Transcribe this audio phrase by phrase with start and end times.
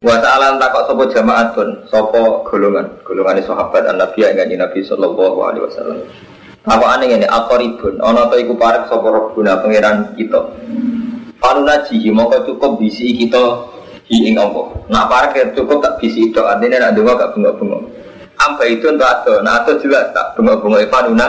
[0.00, 6.00] Wa ta'ala takok sapa jama'atun, sapa golongan, golongane sahabat Nabi yang Nabi sallallahu alaihi wasallam.
[6.64, 10.40] Apa aneh ini, akoribun, ana ta iku parek sapa Rabbuna pangeran kita.
[11.36, 13.44] Panuna jihi mongko cukup bisi kita
[14.08, 14.88] hi ing apa.
[14.88, 17.84] Nak parek ya cukup tak bisi itu, artinya nak donga gak bengok-bengok.
[18.40, 21.28] Amba itu untuk ado, nah ado jelas tak bengok-bengok panuna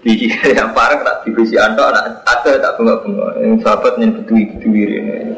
[0.00, 0.24] di
[0.56, 3.44] yang parek tak dibisi ando, nak ado tak bengok-bengok.
[3.44, 5.36] Yang sahabat yang betul-betul ini.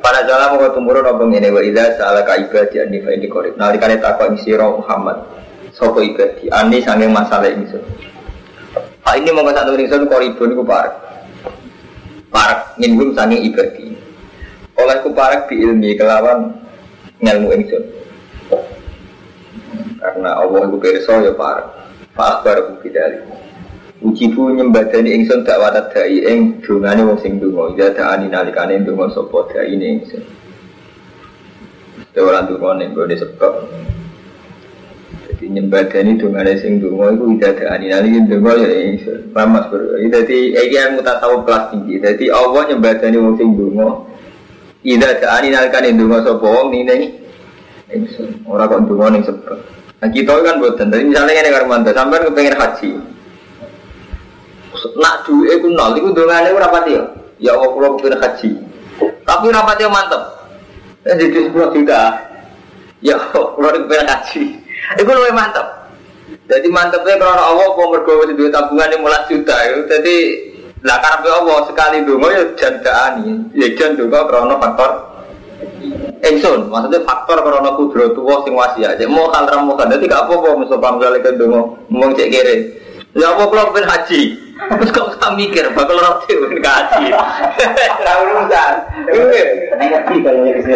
[0.00, 3.54] Pada jalan mau tumurun apa ini wa idza sa'alaka ibadi anni fa inni qarib.
[3.60, 5.20] Nalikane takwa sira Muhammad
[5.76, 7.68] sapa ibadi anni saking masalah ini.
[9.00, 10.94] Pak ini mau satu ingsun koribun ku parek.
[12.32, 13.92] Parek nyinggung saking ibadi.
[14.80, 16.48] Oleh ku parek di ilmi kelawan
[17.20, 17.84] ngelmu ingsun.
[20.00, 21.66] Karena Allah itu perso ya parek.
[22.16, 23.20] Pak baru bidali.
[24.00, 27.76] Ujibu nyembadani ingsun gak watat dai ing dungane wong sing donga.
[27.76, 30.24] Ya daani nalikane donga sapa dai ning ingsun.
[32.16, 33.68] Ora donga ning gone sebab.
[35.28, 39.36] Jadi nyembadani dungane sing donga iku ida daani nalikane donga ya ingsun.
[39.36, 40.00] Paham Mas Bro?
[40.00, 42.00] Jadi iki yang mutasawuf kelas tinggi.
[42.00, 44.00] Jadi Allah nyembadani wong sing donga.
[44.80, 47.20] Ida daani nalikane donga sapa wong ning
[47.92, 48.48] ingsun.
[48.48, 49.60] Ora kok donga ning sebab.
[50.00, 52.88] Nah kita kan buatan, tapi misalnya ini karmanto, sampai kepengen haji,
[54.96, 57.04] nak duwe ku nol iku dongane ora pati ya.
[57.40, 58.48] Ya Allah kula kepengin haji.
[59.24, 60.22] Tapi ora pati mantep.
[61.08, 62.02] Ya jadi 10 juta.
[63.00, 64.42] Ya Allah kula kepengin haji.
[65.00, 65.66] Iku luwih mantep.
[66.50, 69.80] Jadi mantepnya karena Allah mau mergo wis duwe tabungan 15 juta itu.
[69.88, 70.16] Jadi
[70.80, 73.54] lah karena Allah sekali dongo ya jandaani.
[73.56, 74.90] Ya jan dongo karena faktor
[76.20, 79.00] Engson, maksudnya faktor karena kudro tua sing wasiat.
[79.00, 82.56] Cek mau hal ramu kan, jadi gak apa-apa misalnya misalnya kan dongo ngomong cek kere.
[83.10, 84.38] Ya apa kalau pengen haji?
[84.60, 87.10] Terus kok usah mikir, bakal roti pengen haji.
[88.06, 88.74] Lah urusan.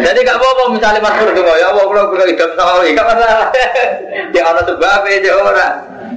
[0.02, 3.48] Jadi gak apa-apa misalnya Mas Pur dongo, ya apa kalau gue hidup lagi, gak masalah.
[4.34, 5.74] Ya orang sebab aja orang.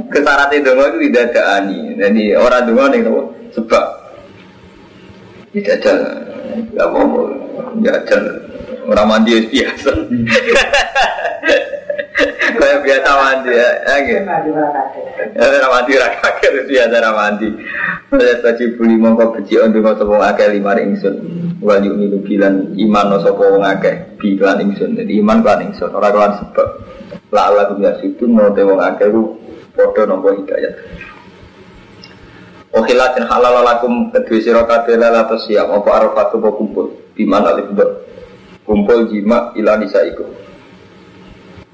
[0.09, 1.93] Kesyarat itu dongo itu tidak ada ani.
[1.93, 2.99] Jadi orang dongo nih
[3.53, 3.85] sebab
[5.53, 6.17] tidak jalan.
[6.73, 7.21] Gak apa-apa,
[7.85, 8.37] gak jalan.
[8.89, 9.91] Orang mandi biasa.
[12.57, 14.19] Kayak biasa mandi ya, ya.
[15.37, 17.47] Ya ora mandi ora kaget biasa ora mandi.
[18.09, 21.15] Saya saji buli mongko beci untuk sapa wong akeh lima ingsun.
[21.61, 24.97] Wal yu'minu bilan iman sapa wong akeh bi lan ingsun.
[24.97, 26.67] Jadi iman kan ingsun ora kan sebab.
[27.29, 29.37] La ala dunya situ mau te wong akeh ku
[29.77, 30.73] padha nampa hidayat.
[32.73, 37.53] Ohilatin halal lakum kedua sira kabeh lala siap apa arafatu kumpul di mana
[38.65, 40.46] kumpul jima ila nisaikum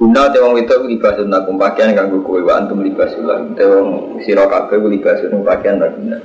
[0.04, 3.40] Guna te wong wedok libasun nakum pakaian kanggo kowe wa antum libasun lah.
[3.56, 6.20] Te wong sira kabeh libasun pakaian tak guna.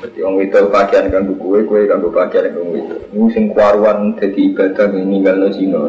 [0.00, 2.80] Jadi wong wedok pakaian kanggo kowe, kowe kanggo pakaian kanggo.
[3.12, 5.84] Ini sing kuaruan dadi ibadah ninggalno zina.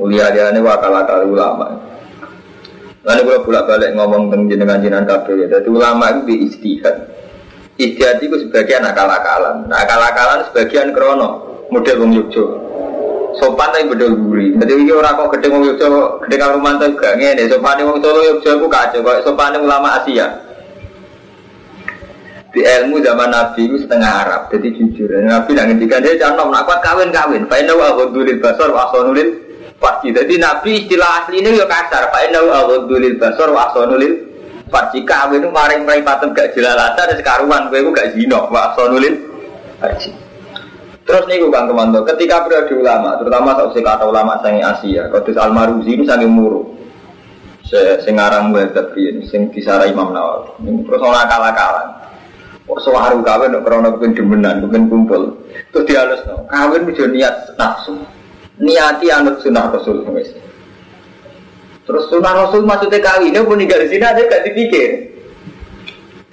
[0.00, 1.76] Mulia-liane wakal-akal ulama.
[3.04, 6.96] Lalu kalau bolak-balik ngomong tentang jenengan jenengan kabeh, jadi ulama itu di istihad.
[7.76, 9.68] Itu sebagian akal-akalan.
[9.68, 12.65] Nah, akal-akalan sebagian krono model wong Yogyakarta
[13.40, 14.56] sopan tapi bedol guri.
[14.56, 17.48] Jadi ini orang kok gede ngomong Yogyo, gede kalau mantan gak ngene.
[17.48, 19.00] Sopan ngomong Solo Yogyo aku kacau.
[19.04, 20.28] Kok sopan ulama Asia.
[22.56, 25.12] Di ilmu zaman Nabi itu setengah Arab, jadi jujur.
[25.12, 27.44] Nabi nak ngendikan dia jangan nak kuat kawin kawin.
[27.52, 29.28] Fa'inau aghudulil basar wa asonulil
[29.76, 30.08] pasti.
[30.08, 32.08] Jadi Nabi istilah asli ini ya kasar.
[32.08, 34.24] Fa'inau aghudulil basar wa asonulil
[34.72, 39.14] pasti kawin itu maring maring patem gak jelalatan sekaruan gue gak zino wa asonulil
[39.76, 40.25] pasti.
[41.06, 45.38] Terus nih Kang Kemanto, ketika periode ulama, terutama tak usah kata ulama sangi Asia, Qudus
[45.38, 46.74] Al-Maruzi ini sangi muru.
[48.02, 50.66] Sengarang muhadat piye, sing disara Imam Nawawi.
[50.86, 51.88] Terus ora akal-akalan.
[52.66, 55.22] Kok sewaru kawin nek krana kepen demenan, kepen kumpul.
[55.70, 57.94] Terus dihalusno, kawin udah niat nafsu.
[58.58, 60.34] Niati anut sunah Rasul wis.
[61.86, 64.90] Terus sunah Rasul maksudnya kawin, ini pun tinggal di sini ada gak dipikir.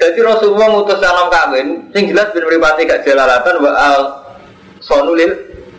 [0.02, 3.74] Jadi Rasulullah ngutus salam kawin, sing jelas ben mripate gak jalalatan wa
[4.84, 5.32] sonulil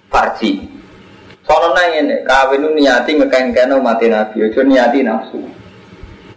[0.09, 0.65] farji.
[1.45, 5.37] Sono nang ini, kawin niati ngekeng-keng mati nabi, itu niati nafsu.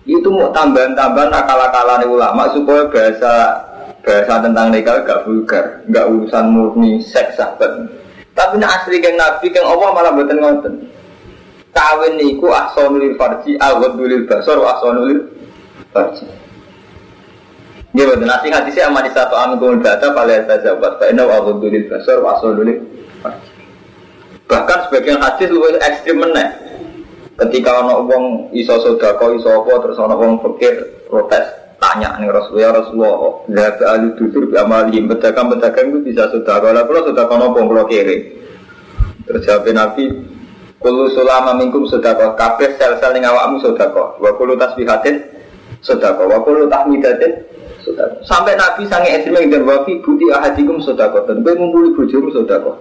[0.04, 3.56] Itu mau tambahan-tambahan akal-akalan ulama supaya bahasa
[4.04, 7.88] bahasa tentang nikah gak vulgar, gak urusan murni seks sahabat.
[8.36, 10.74] Tapi nak asli keng nabi, keng Allah malah buatan ngoten.
[11.72, 15.24] Kawin niku ahsonulil farji, awadulil basar, ahsonulil
[15.96, 16.28] farji.
[17.98, 21.02] Dia betul nasi amat di satu amin kumul data pada tajabat.
[21.02, 22.78] Karena waktu dulu besar wasol dulu.
[24.46, 26.46] Bahkan sebagian hadis lebih ekstrim meneh.
[27.42, 31.46] Ketika ono wong iso sodako iso apa terus ono wong pikir protes
[31.82, 37.06] tanya nih Rasulullah Rasulullah lihat ahli dusur amalihim pedagang pedagang itu bisa sodako lah kalau
[37.06, 38.18] sodako nopo kalau kiri
[39.28, 40.08] Terus jawab Nabi,
[40.78, 45.20] Kulu sulama minkum sodako, kabeh sel-sel ning awakmu sodako, wa kulu tasbihatin
[45.82, 47.44] sodako, wa kulu tahmidatin
[48.28, 52.76] Sampai Nabi sange ekstrim dan wafi budi ahadikum sodako, gue ngumpuli bojomu sodako.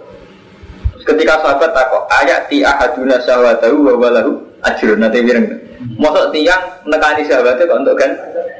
[0.96, 4.32] Terus ketika sahabat takok, ayat ti ahaduna syahwatahu wa walahu
[4.66, 4.98] ajrun.
[4.98, 5.46] Nanti bireng.
[6.00, 8.10] Mosok tiang nekani sahabatnya kok untuk kan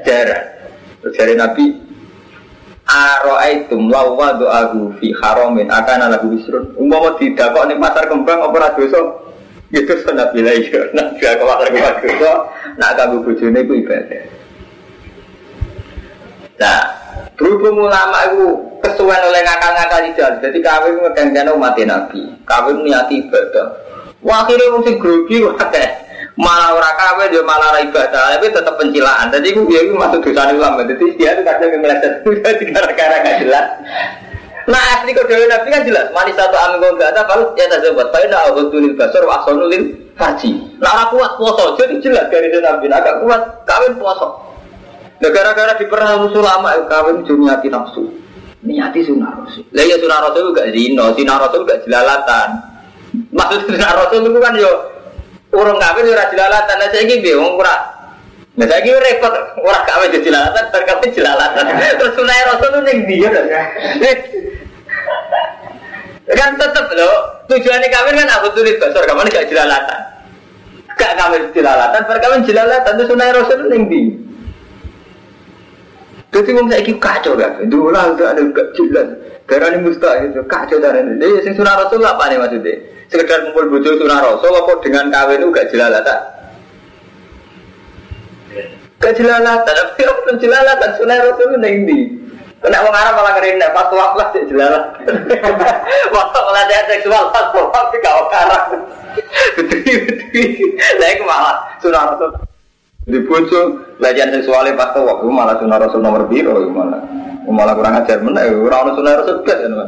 [0.07, 0.45] jarang.
[1.03, 1.65] Terus dari Nabi,
[2.87, 8.71] Aro'aitum lawa do'ahu fi haramin akan ala wisrun Umpama tidak kok nih pasar kembang apa
[8.79, 9.01] dosa?
[9.67, 12.33] Gitu so Nabi lah iya Nabi aku pasar kembang dosa
[12.79, 14.36] Nak kamu bujune itu ibadah
[16.57, 17.07] Nah
[17.37, 18.45] Berhubung ulama itu
[18.81, 22.21] kesuwen oleh ngakal-ngakal jalan Jadi kawin ngeganggan umat Nabi.
[22.49, 23.67] Kawin niati ibadah.
[24.25, 25.85] Wah akhirnya mesti grogi wakil
[26.37, 28.37] malah ora kawe dia malah ora ibadah.
[28.37, 29.29] Tapi tetap pencilaan.
[29.29, 32.13] Jadi gue dia masuk dosa ulama jadi dia itu kadang meleset.
[32.45, 33.65] Jadi gara-gara gak jelas.
[34.67, 36.09] Nah asli kau dewi nabi kan jelas.
[36.13, 39.41] Manis satu amin kau ada kalau ya tak buat saya nak abad tulil basar wa
[39.41, 39.85] asonulil
[40.17, 40.51] haji.
[40.81, 41.63] Nah aku kuat puasa.
[41.81, 42.85] Jadi jelas dari nabi.
[42.89, 43.41] Agak kuat.
[43.65, 44.46] Kawin puasa
[45.17, 48.03] nah gara-gara diperhal ulama kawin cuma niati nafsu.
[48.57, 52.49] Niati sunnah rasul lah ya sunnah rasul gak zino sunnah rasul gak jelalatan.
[53.33, 54.97] Maksud sunnah rasul itu kan yo
[55.55, 56.75] Urung kawin ora jelalatan.
[56.75, 57.77] Lah saiki piye wong ora?
[58.57, 59.33] Nah saiki repot
[59.63, 61.63] ora kawin jadi jelalatan, bar kawin jelalatan.
[61.99, 63.29] Terus sunai rasul itu ning dia
[66.27, 70.01] kan tetep loh tujuannya kawin kan aku tulis basor kamu gak jelalatan.
[70.99, 74.01] Gak kawin jelalatan bar kawin jelalatan terus sunai rasul itu ning di
[76.31, 79.09] jadi wong saiki kacau kan dulu lah ada gak jelas
[79.47, 81.23] Karena ini mustahil itu kacau dari ini.
[81.23, 82.75] Jadi sing sunah rasul nih maksudnya?
[83.07, 86.19] sekedar kumpul bojo sunah rasul apa dengan kawin itu gak jelalatan
[88.99, 91.99] gak jelalatan tapi apa jelalatan sunah rasul itu ini
[92.57, 94.83] Kena wong malah ngerinda, pas waktu lah jelalah.
[96.09, 98.67] Waktu pelatihan seksual pas waktu gak karang.
[99.61, 100.73] Betul-betul.
[100.97, 102.33] Lah iku malah sunah rasul.
[103.07, 106.99] Di bojo pelatihan seksualnya pas waktu malah sunah rasul nomor biru malah.
[107.47, 109.87] Malah kurang ajar mana, orang sunah rasul bet ya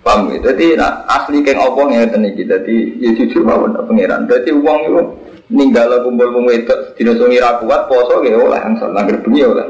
[0.00, 0.48] Paham gitu.
[0.48, 4.24] Jadi nah, asli keng opong ya tadi Jadi ya jujur mawon pangeran.
[4.24, 5.02] Jadi uang itu
[5.50, 9.66] ninggal kumpul kumpul itu tidak sungi kuat poso ya oleh yang salah gerbengi oleh.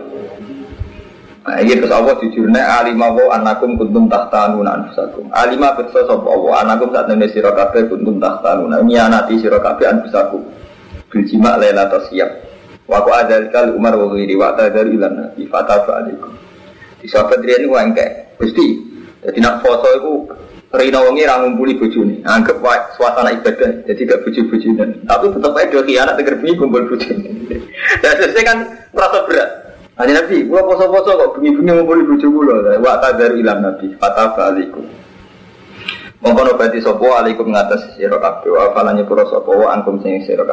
[1.46, 5.25] Nah ini terus Allah jujurnya alimah wa anakum kuntum tahtanuna anfusakum.
[5.32, 8.84] Alimah bersa sapa Allah anakum saat nene sira kabeh kuntum tahtanuna.
[8.84, 10.65] Ini anati sira kabeh anfusakum.
[11.11, 12.31] Bil jima atau siap.
[12.87, 16.32] Wa ku adzalika umar wa ghairi wa tadzal ilan nabi fatafa alaikum.
[17.03, 18.06] Di sahabat ini wangke.
[18.37, 18.67] Gusti,
[19.25, 20.12] jadi nak foto itu
[20.76, 25.08] Rina wengi ra ngumpuli bojone, anggap wae suasana ibadah, jadi gak bojo-bojone.
[25.08, 27.31] Tapi tetap aja do kianat teger bengi kumpul bojone.
[28.02, 28.59] Dan selesai kan
[28.91, 29.50] merasa berat.
[29.97, 32.76] Hanya Nabi, gua poso-poso kok bengi-bengi ngumpuli bojo kula.
[32.82, 34.85] Wa tadar ilam Nabi, fatafa alaikum.
[36.20, 40.44] Mongkon obati sopo alaikum ngatas sira kabeh wa falanya pura sapa wa angkum sing sira.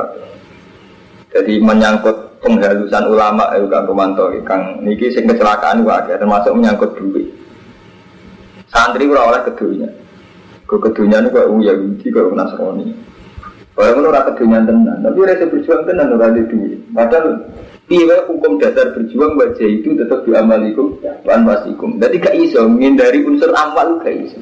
[1.34, 7.26] Jadi menyangkut penghalusan ulama eh Kang Romanto Kang niki sing kecelakaan wae termasuk menyangkut duit.
[8.70, 9.90] Santri ora oleh kedunya.
[10.70, 12.86] Ke kedunya ini kok Yahudi kok Nasrani.
[13.74, 16.78] Orang itu ora kedunya tenan, tapi rasa berjuang tenan ora ada duit.
[16.94, 17.26] Padahal
[17.90, 21.98] piye hukum dasar berjuang wajah itu tetap diamalikum wan wasikum.
[21.98, 24.38] Jadi gak iso menghindari unsur amal gak iso.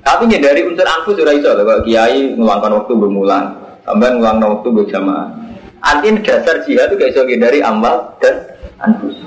[0.00, 3.44] Tapi dari unsur anfus ora iso kalau kiai ngeluangkan waktu bermulan,
[3.84, 5.43] tambah ngeluangkan waktu berjamaah.
[5.84, 9.20] Artinya dasar jihad itu gak iso menghindari amal dan anfus.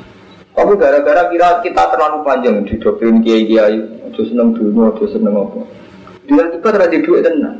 [0.58, 5.38] Tapi gara-gara kira kita terlalu panjang di doktrin kiai kiai, ada seneng dulu, ada seneng
[5.38, 5.62] apa.
[6.26, 7.56] Dia juga terjadi duit tenang.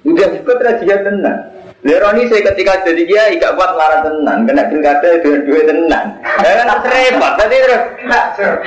[0.00, 1.38] Dia juga terjadi tenang.
[1.84, 6.06] Leroni saya ketika jadi kiai gak kuat marah tenang, kena pilkada dengan duit tenang.
[6.40, 7.32] Ya kan repot.
[7.36, 7.82] Tadi terus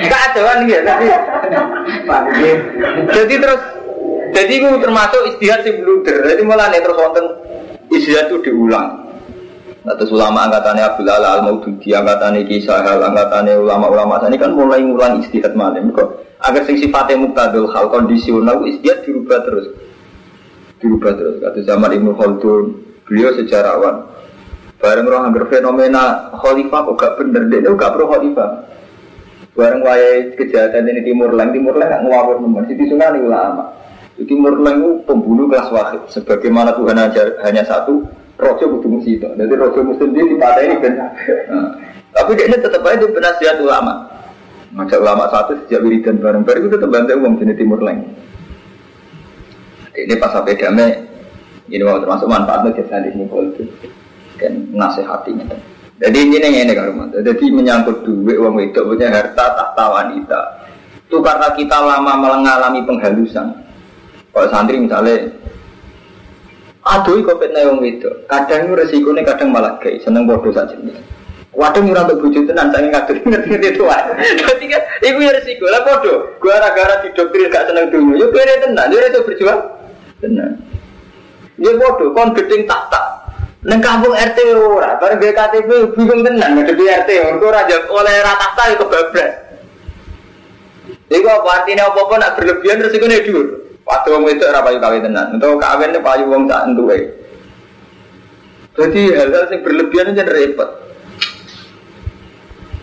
[0.06, 0.92] gak ada kan gitu.
[3.18, 3.62] Jadi terus
[4.32, 6.22] jadi itu termasuk istihad si bluder.
[6.24, 7.26] Jadi mulai terus wonten
[7.90, 9.11] istihad itu diulang.
[9.82, 14.86] Atau ulama angkatannya Abdul Ala al Maududi, angkatannya Kisah Hal, angkatannya ulama-ulama ini kan mulai
[14.86, 16.22] ngulang istihad malam kok.
[16.38, 19.74] Agar sing sifatnya muktadul hal kondisional istihad dirubah terus,
[20.78, 21.36] dirubah terus.
[21.42, 22.66] Kata zaman Ibnu Khaldun,
[23.10, 24.06] beliau sejarawan.
[24.82, 28.50] Bareng orang hampir fenomena khalifah kok gak bener, dia gak pro khalifah.
[29.58, 33.66] Bareng wayai kejahatan ini Timur Leng, Timur Leng gak ngawur teman, Siti Sunan ulama.
[34.22, 36.98] Timur Leng pembunuh kelas wahid, sebagaimana Tuhan
[37.46, 39.32] hanya satu, rojo kudu musibah.
[39.38, 40.94] Jadi rojo muslim dia dipatah ini kan.
[40.98, 41.70] Nah,
[42.12, 43.94] tapi dia tetap aja penasihat ulama.
[44.72, 48.08] Ngajak ulama satu sejak wiridan bareng-bareng itu tetap bantu uang jenis timur lain.
[49.92, 50.96] Ini pas sampai damai,
[51.68, 53.68] ini mau termasuk manfaatnya jasa di mukul itu
[54.40, 55.52] dan nasihatinya.
[56.02, 60.42] Jadi ini yang ini kan Jadi menyangkut duit uang itu punya harta tahta wanita.
[61.06, 63.52] Itu karena kita lama mengalami penghalusan.
[64.32, 65.28] Kalau santri misalnya
[66.82, 68.10] Aduh, kok fitnah yang itu.
[68.26, 70.74] Kadang resikonya kadang malah gay, seneng bodoh saja.
[71.52, 73.84] Waduh nyurang untuk bujuk tenan, saya ngatur ngerti-ngerti itu
[74.40, 76.32] Jadi kan, ibu ya resiko lah bodoh.
[76.42, 79.62] Gua gara-gara di dokter gak seneng dulu, yuk beri tenan, yuk itu berjuang.
[80.24, 80.58] Tenan.
[81.62, 83.06] Ya bodoh, kon gedeng tak tak.
[83.62, 88.82] Neng kampung RT ora, bareng BKTP bingung tenan ngadepi RT, mergo ora oleh rata tak
[88.82, 89.32] kebablas.
[91.12, 93.71] Iku apa artinya apa-apa nak berlebihan resikonya dhuwur.
[93.92, 95.36] Waktu wong itu ora payu kawin tenan.
[95.36, 96.98] Untuk kawin payu wong tak entuke.
[98.72, 100.70] Jadi hal-hal yang berlebihan itu repot.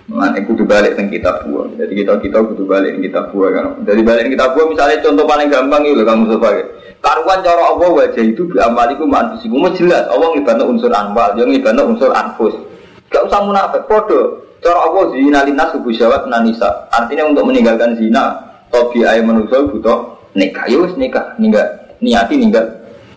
[0.09, 1.69] Mana kudu balik tentang kitab buah.
[1.81, 3.65] Jadi kita kita kudu balik tentang kitab buah kan.
[3.89, 6.65] Jadi balik tentang kitab buah misalnya contoh paling gampang itu kamu sebagai
[7.01, 11.83] karuan cara Allah wajah itu bi amaliku mantusiku jelas Allah ngibana unsur anwal, dia ngibana
[11.89, 12.53] unsur anfus.
[13.09, 14.45] Gak usah munafik, podo.
[14.61, 16.91] Cara Allah zina linas subuh syawat nanisa.
[16.93, 18.37] Artinya untuk meninggalkan zina,
[18.75, 21.67] tobi ayat manusia butuh nikah ya wis nikah ninggal
[21.99, 22.67] niati ninggal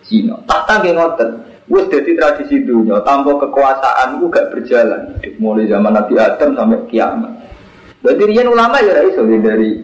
[0.02, 0.34] zina.
[0.44, 1.30] Tahta nggih ngoten.
[1.70, 7.32] Wis dadi tradisi dunia tanpa kekuasaan itu gak berjalan mulai zaman Nabi Adam sampai kiamat.
[8.02, 9.78] Berarti rian ulama ya iso dari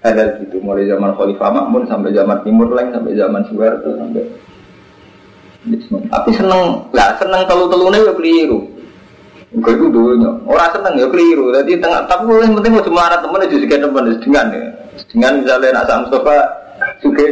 [0.00, 0.62] ada gitu.
[0.62, 4.24] Mulai zaman Khalifah Makmun sampai zaman Timur Leng sampai zaman Soeharto sampai
[6.08, 8.62] tapi seneng lah seneng telu-telune ya keliru.
[9.52, 10.30] Enggak itu dulunya.
[10.46, 11.50] Orang seneng ya keliru.
[11.50, 14.68] Jadi tengah tapi yang penting mau cuma temen aja juga temen dengan ya.
[15.12, 16.06] Dengan misalnya nak sama
[17.02, 17.24] juga.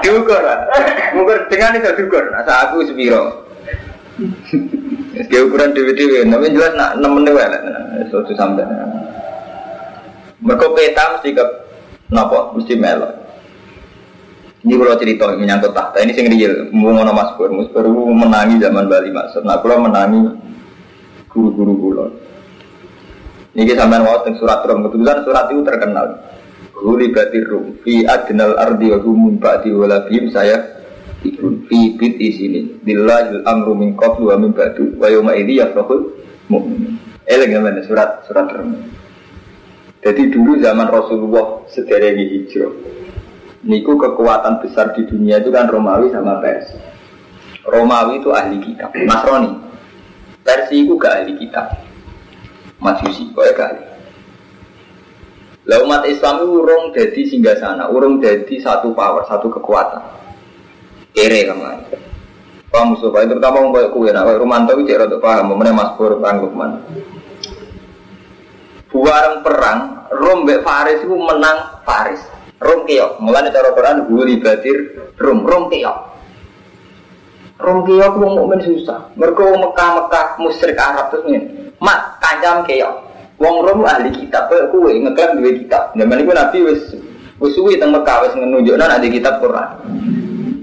[0.00, 0.58] Diukur lah.
[1.12, 2.24] Ukur dengan itu diukur.
[2.32, 3.44] Asa aku sepiro.
[5.28, 6.24] Dia ukuran dewi-dewi.
[6.28, 7.60] Tapi jelas nak nemen dewi lah.
[8.08, 8.64] Suatu sampai.
[10.40, 11.44] Mereka peta mesti ke
[12.08, 13.12] nopo mesti melok.
[14.60, 16.68] Ini kalau cerita menyangkut tahta ini sing real.
[16.72, 19.40] Mau ngono Mas Pur, Mas Pur menangi zaman Bali maksud.
[19.40, 20.20] Nah, kalau menangi
[21.32, 22.04] guru-guru kulo.
[23.56, 24.84] Ini sampean wae surat Rum.
[24.84, 26.06] Kebetulan surat itu terkenal.
[26.80, 30.80] Huli batir rum fi adnal ardi wa hum ba'di wala bihim saya
[31.20, 36.16] ikun fi bit isini billahil amru min qablu wa min ba'du wa yawma idzi yafrahul
[36.48, 36.96] mu'min.
[37.28, 38.80] Eleng mana surat surat rum.
[40.00, 42.72] Jadi dulu zaman Rasulullah sederek hijrah.
[43.60, 46.80] Niku kekuatan besar di dunia itu kan Romawi sama Persia.
[47.68, 49.52] Romawi itu ahli kitab, Nasrani.
[50.40, 51.68] Persia itu gak ahli kitab.
[52.80, 53.89] Majusi, kok gak ahli.
[55.70, 60.02] Lah umat Islam itu urung jadi singgah sana, urung jadi satu power, satu kekuatan.
[61.14, 61.78] Kere kan lah.
[62.74, 66.42] Paham Mustafa, terutama kayak kue, nah kayak Romanto itu cek paham, mana Mas Pur, Kang
[66.42, 66.78] Lukman.
[68.90, 72.18] Buareng perang, Rom be Faris itu menang Faris.
[72.58, 75.98] Rom keok, mulai cara Quran guli batir Rom, Rom keok.
[77.58, 79.14] Rom keok mukmin susah.
[79.18, 81.42] Mereka Mekah Mekah musyrik Arab terus nih,
[81.78, 83.09] mak kancam keok.
[83.40, 85.82] Wong Rom ahli kitab, kue kue ngeklaim dua kitab.
[85.96, 86.82] Zaman itu Nabi wis
[87.40, 89.68] wis suwi teng Mekah wis nunjukna ada kitab Quran.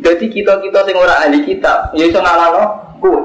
[0.06, 2.64] Jadi kita kita sing ora ahli kitab, ya iso ngalahno
[3.02, 3.18] kue.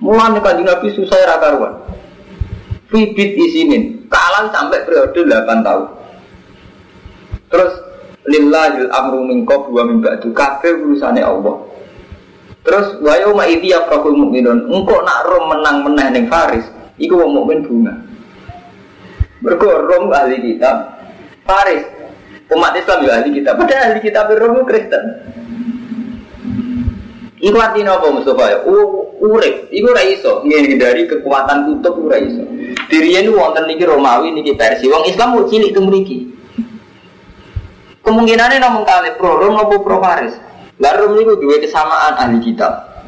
[0.00, 1.76] Mulane kanjeng Nabi susah ra karuan.
[2.88, 5.86] Fibit isinin, kalah sampai periode 8 tahun.
[7.52, 7.72] Terus
[8.24, 11.68] lillahil amru min qablu wa min ba'du kabeh urusane Allah.
[12.64, 16.64] Terus wa yauma idzi yafrahul mu'minun, engko nak rom menang meneh ning Faris,
[16.94, 17.94] Iku wong mukmin bunga.
[19.42, 20.94] Mergo Rom ahli kitab.
[21.44, 21.84] Faris
[22.54, 23.54] umat Islam juga ahli kitab.
[23.58, 25.04] Padahal ahli kitab Rom Kristen.
[27.44, 28.58] Iku artinya apa Mustafa ya?
[29.20, 30.40] Urip, iku ora iso
[30.80, 32.40] dari kekuatan kutub ora iso.
[32.88, 34.88] Diriyen wonten niki Romawi niki Persia.
[34.88, 36.30] Wong Islam mau cilik tuh mriki.
[38.04, 40.34] Kemungkinannya namun kali pro Rom apa pro Faris.
[40.80, 43.04] Lah Rom niku dua kesamaan ahli kitab.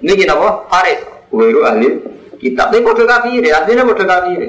[0.00, 0.64] Niki napa?
[0.72, 1.00] Faris.
[1.30, 2.00] Weru ahli
[2.40, 2.72] kitab.
[2.72, 4.40] Tapi kode kafir, artinya kode kafir.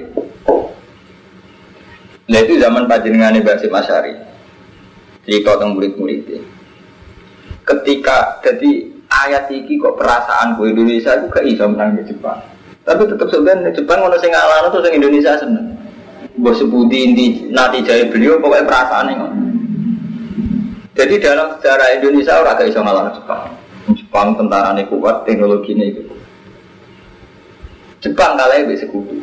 [2.31, 4.15] Nah itu zaman panjenengan Basim Asyari.
[5.27, 6.41] Cerita tentang murid-murid
[7.61, 12.39] Ketika jadi ayat ini kok perasaan gue Indonesia itu gak bisa menang di Jepang.
[12.81, 15.67] Tapi tetap sebenarnya Jepang kalau saya ngalami tuh Indonesia seneng.
[16.41, 19.27] Bos sebuti inti nanti jaya beliau pokoknya perasaan ini.
[20.95, 23.43] Jadi dalam sejarah Indonesia orang gak bisa ngalahkan Jepang.
[23.91, 26.20] Jepang tentara kuat, teknologi ini itu.
[28.01, 29.21] Jepang kalah be sekutu.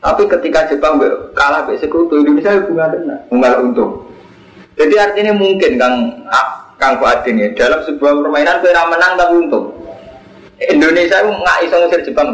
[0.00, 0.96] Tapi ketika Jepang
[1.36, 3.92] kalah be sekutu, Indonesia bunga tenang, bunga untung.
[4.78, 5.94] Jadi artinya mungkin Kang
[6.32, 6.48] ah,
[6.80, 9.64] Kang Fuadin ya dalam sebuah permainan kira menang tapi untung.
[10.58, 12.28] Indonesia itu nggak iso ngusir Jepang,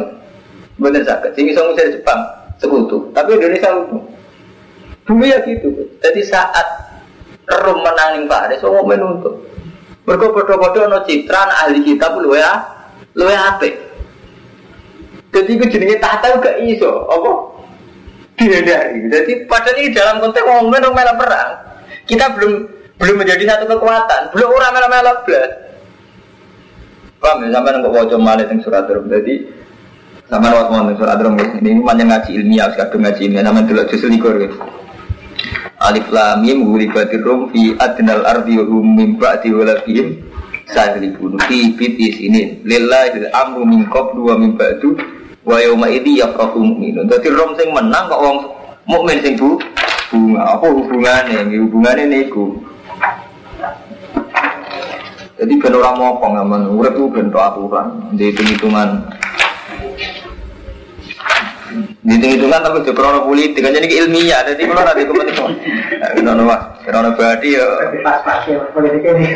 [0.81, 1.37] bener sakit.
[1.37, 2.21] Sing iso ngusir Jepang
[2.57, 4.05] sekutu, tapi Indonesia untung.
[5.05, 5.69] Dulu ya gitu.
[6.01, 6.65] Jadi saat
[7.45, 9.37] Rom menang ning Paris, semua menuntuk.
[10.05, 12.61] Mereka bodoh-bodoh no citra ahli kita pun lu ya,
[13.17, 13.73] lu ya apik.
[15.35, 17.55] Jadi gue jenenge tahta gak iso, apa?
[18.39, 19.07] dihindari.
[19.09, 21.51] Jadi padahal ini dalam konteks orang orang melak perang.
[22.05, 22.53] Kita belum
[22.99, 24.23] belum menjadi satu kekuatan.
[24.35, 25.51] Belum orang melak belas.
[27.23, 27.57] Paham ya?
[27.57, 29.09] Sampai nggak wajah malah yang surat rum.
[29.09, 29.35] Jadi
[30.29, 33.43] sama waktu mau surat rum ini banyak ngaji ilmiah, sekarang ngaji ilmiah.
[33.47, 34.35] Nama dulu justru likur.
[35.85, 40.23] Alif lam mim gulibatir rum fi adnal ardi hum min ba'di walafihim
[40.71, 44.97] sahribun fi bitis ini lillahi amru min qablu wa min ba'du
[45.45, 47.09] wa yauma idzi yafrahu mu'minun.
[47.09, 48.39] Dadi rom sing menang kok wong
[48.89, 49.61] mukmin sing bu
[50.11, 51.45] bunga apa hubungannya?
[51.49, 52.57] Hubungannya niku.
[55.35, 59.03] Jadi ben ora mopo ngamen urip ku ben aturan, di hitung-hitungan
[62.05, 65.53] Hitung-hitungan tapi juga krono politik, kan jadi ilmiah, jadi kalau nanti kepentingan.
[66.15, 67.67] Krono mas, krono berarti ya.
[68.05, 69.27] Pas-pas ya politik ini.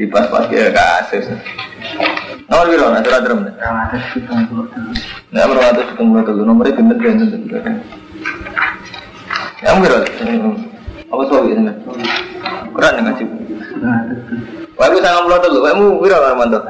[0.00, 1.30] Di pas-pas ya kasus.
[2.46, 3.42] Nomor biru, nanti surat drum.
[3.42, 3.90] Nomor
[5.58, 7.26] ratus hitung puluh tujuh, nomornya bener bener.
[9.66, 9.98] Yang biru,
[11.10, 11.74] apa soal ini?
[12.70, 13.26] Kurang dengan sih.
[14.78, 16.62] Wah, aku sangat puluh tujuh, kamu biru kan mantap.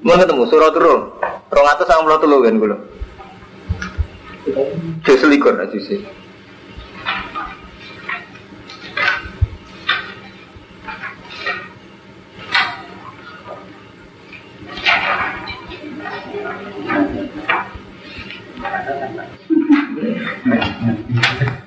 [0.00, 1.12] Mau ketemu surat turun,
[1.52, 2.80] rong atas sangat puluh tujuh kan gue.
[5.04, 6.00] Jadi selikur aja sih.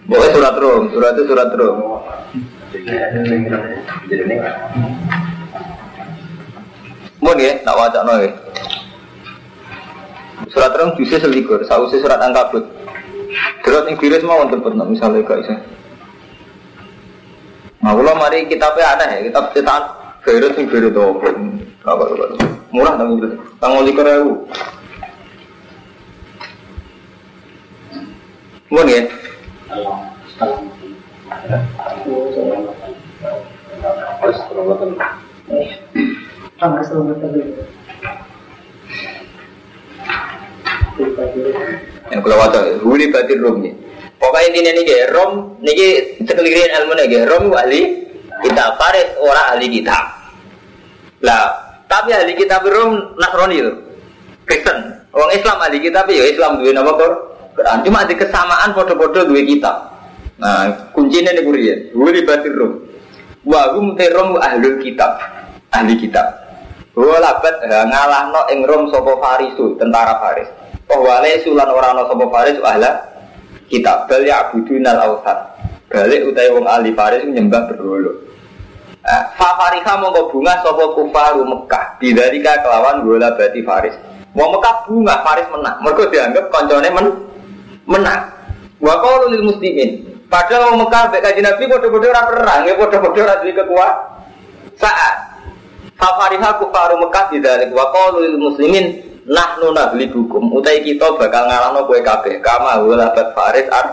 [0.04, 0.36] Boleh
[0.94, 1.78] surat itu surat rum.
[7.24, 8.14] Mau ya, nak wajak no
[10.52, 12.64] Surat rum justru selikur, sausnya surat angkabut.
[13.66, 15.56] Surat yang virus mau untuk pernah misalnya gak bisa.
[17.82, 21.28] Nah, kalau mari kitabnya ada ya, kitab cetakan virus yang virus itu apa
[21.84, 22.04] apa
[22.72, 23.28] murah tapi
[23.60, 24.24] tanggung likur ya
[28.74, 29.02] Mohon ya.
[31.44, 31.60] Yang
[42.24, 43.60] kalau waca, huli batin rum.
[44.16, 48.08] Pokoknya intinya nih gak rom, nih sekelirin ilmu nih gak rom ahli
[48.40, 50.00] kita faris orang ahli kita.
[51.28, 51.44] Lah,
[51.92, 53.84] tapi ahli kita rom nasroni itu,
[54.48, 54.96] Kristen.
[55.12, 56.96] Orang Islam ahli kita ya Islam dua nama.
[57.54, 59.93] Quran cuma di kesamaan foto-foto dua kita.
[60.42, 62.72] Nah, kuncinya nih kurian, huli batin rum.
[63.44, 65.20] Wahum terom ahli kitab,
[65.70, 66.26] ahli kitab.
[66.94, 70.46] Walabat ngalah no ing rom sopo farisu, tentara faris.
[70.90, 73.02] Wale sulan orang no sopo faris ahla
[73.66, 75.38] kitab bal ya abudunal awsat.
[75.90, 78.14] Balik utai wong ahli faris menyembah berhulu.
[79.04, 81.98] Eh, Fafariha mongko bunga sopo kufaru Mekah.
[81.98, 83.98] Bidarika kelawan bola bati faris.
[84.38, 85.78] Wong Mekah bunga faris menang.
[85.82, 87.06] Mereka dianggap koncone men
[87.90, 88.22] menang.
[88.80, 90.13] Wa qalu lil muslimin.
[90.34, 93.98] Padahal wong Mekah mek kanjeng Nabi padha-padha ora perang, ya padha-padha ora duwe kekuatan.
[94.82, 95.16] Saat
[95.94, 98.98] Fafariha kufaru Mekah didalik wa qalu lil muslimin
[99.30, 103.88] nahnu nablibukum utai kita bakal ngalahno kowe kabeh kama walabat faris ar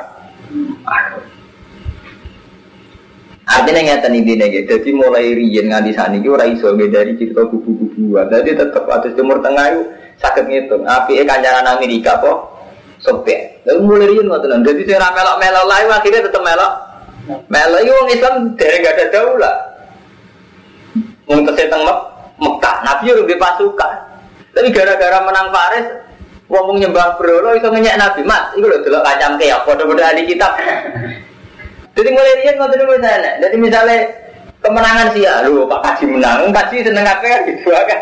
[3.50, 4.78] Artinya ngeten intinya gitu.
[4.78, 8.30] Jadi mulai riyen nganti saat ini ora iso dari cerita kubu-kubuan.
[8.30, 9.82] Jadi tetap atas timur tengah itu
[10.22, 10.86] sakit ngitung.
[10.86, 12.59] Api kancaran Amerika kok
[13.00, 13.64] sobek.
[13.66, 14.64] Lalu mulai riyen ngoten.
[14.64, 16.72] Jadi saya melok-melok lain akhirnya tetap melok.
[17.48, 19.56] Melok itu orang Islam dari gak ada daulah.
[21.30, 21.98] Mau keseteng Mek
[22.40, 23.94] Mekah, Nabi udah pasukan.
[24.50, 25.86] Tapi gara-gara menang Paris,
[26.50, 28.20] ngomong nyembah berolo itu ngenyek Nabi.
[28.26, 30.56] Mas, itu loh dulu kacang keok, bodoh-bodoh ahli kitab.
[31.94, 33.30] Jadi mulai riyen ngoten sana.
[33.38, 33.98] Jadi misalnya
[34.64, 38.00] kemenangan sih ya, lu Pak Kaji menang, Kaji seneng apa gitu kan.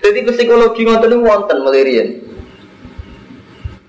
[0.00, 2.29] Jadi psikologi ngoten wonten mulai.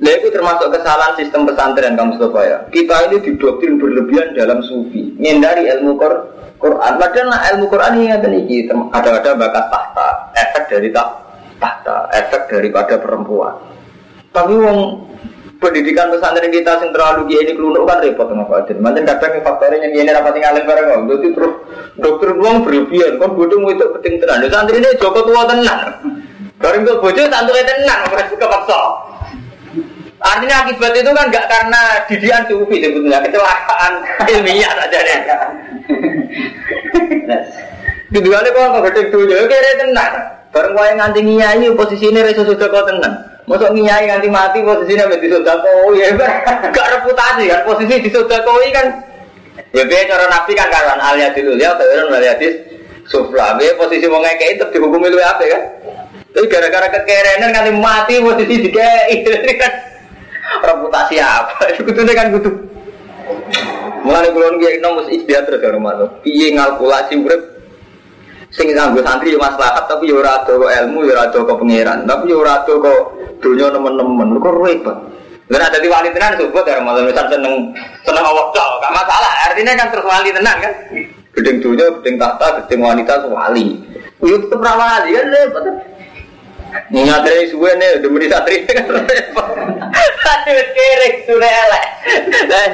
[0.01, 2.57] Nah itu termasuk kesalahan sistem pesantren kamu Mustafa ya.
[2.73, 6.13] Kita ini didoktrin berlebihan dalam sufi, menghindari ilmu Qur
[6.57, 6.97] Quran.
[6.97, 12.97] Padahal nah, ilmu Quran ini ada nih, ada-ada bakat tahta, efek dari tahta, efek daripada
[12.97, 13.53] perempuan.
[14.33, 14.79] Tapi wong
[15.61, 18.77] pendidikan pesantren kita yang terlalu gini ini kelunuk kan repot sama Pak Adil.
[18.81, 20.99] Macam kadang faktornya yang ini rapat tinggalin bareng kok.
[21.13, 21.53] Jadi terus
[22.01, 23.21] dokter uang berlebihan.
[23.21, 24.49] Kan bodoh itu penting tenan.
[24.49, 25.79] Santri ini Joko tua tenan.
[26.57, 27.99] Bareng tuh bodoh santri tenan.
[28.09, 28.81] Mereka kepaksa.
[30.21, 33.93] Artinya akibat itu kan nggak karena didian sufi sebetulnya kecelakaan
[34.29, 35.19] ilmiah saja deh.
[38.13, 40.11] Kedua kok nggak gede dulu, oke tenan.
[40.51, 43.13] Bareng wae nganti nyai posisinya reso sudah kau tenan.
[43.49, 46.13] Masuk nyai nganti mati posisinya menjadi sodakoi ya
[46.69, 47.59] gak reputasi kan?
[47.65, 48.87] Posisi di sodakoi kan
[49.73, 52.55] ya biar cara nabi kan ya kairan alia dis
[53.09, 55.63] sufla biar posisi mau ngekei tetap dihukumi lu apa kan?
[56.29, 59.25] Tapi gara-gara kekerenan nganti mati posisi dikei.
[59.57, 59.73] kan
[60.59, 61.71] reputasi apa?
[61.87, 62.51] Kudu kan kudu.
[64.01, 66.09] Mulane kula nggih nom mesti istiadat terus karo manut.
[66.25, 67.41] Piye ngalkulasi urip
[68.51, 72.65] sing nganggo santri yo maslahat tapi yo ora ada ilmu yo ora tapi yo ora
[72.65, 72.99] ada kok
[73.39, 74.97] dunya nemen-nemen kok repot.
[75.51, 77.75] Lah ada wali tenan sebut ya Ramadan misal seneng
[78.07, 79.31] seneng Allah gak masalah.
[79.51, 80.73] Artinya kan terus wali tenan kan.
[81.31, 83.79] Gedeng dunia, gedeng tahta, gedeng wanita wali.
[84.23, 85.65] Yo tetep wali kan repot.
[86.91, 89.47] Ingat dari suwe nih, udah meni satri kan repot.
[90.21, 90.59] Aduh
[91.27, 91.85] sudah elek.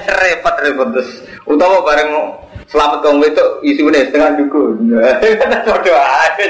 [0.06, 1.10] Repot repot terus.
[1.48, 2.12] Utama bareng
[2.68, 4.76] selamat kaum itu isu nih setengah dukun.
[5.68, 6.46] Bodoh aja.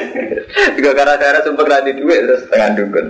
[0.73, 3.07] Juga gara-gara sumpah radi duit terus setengah dukun.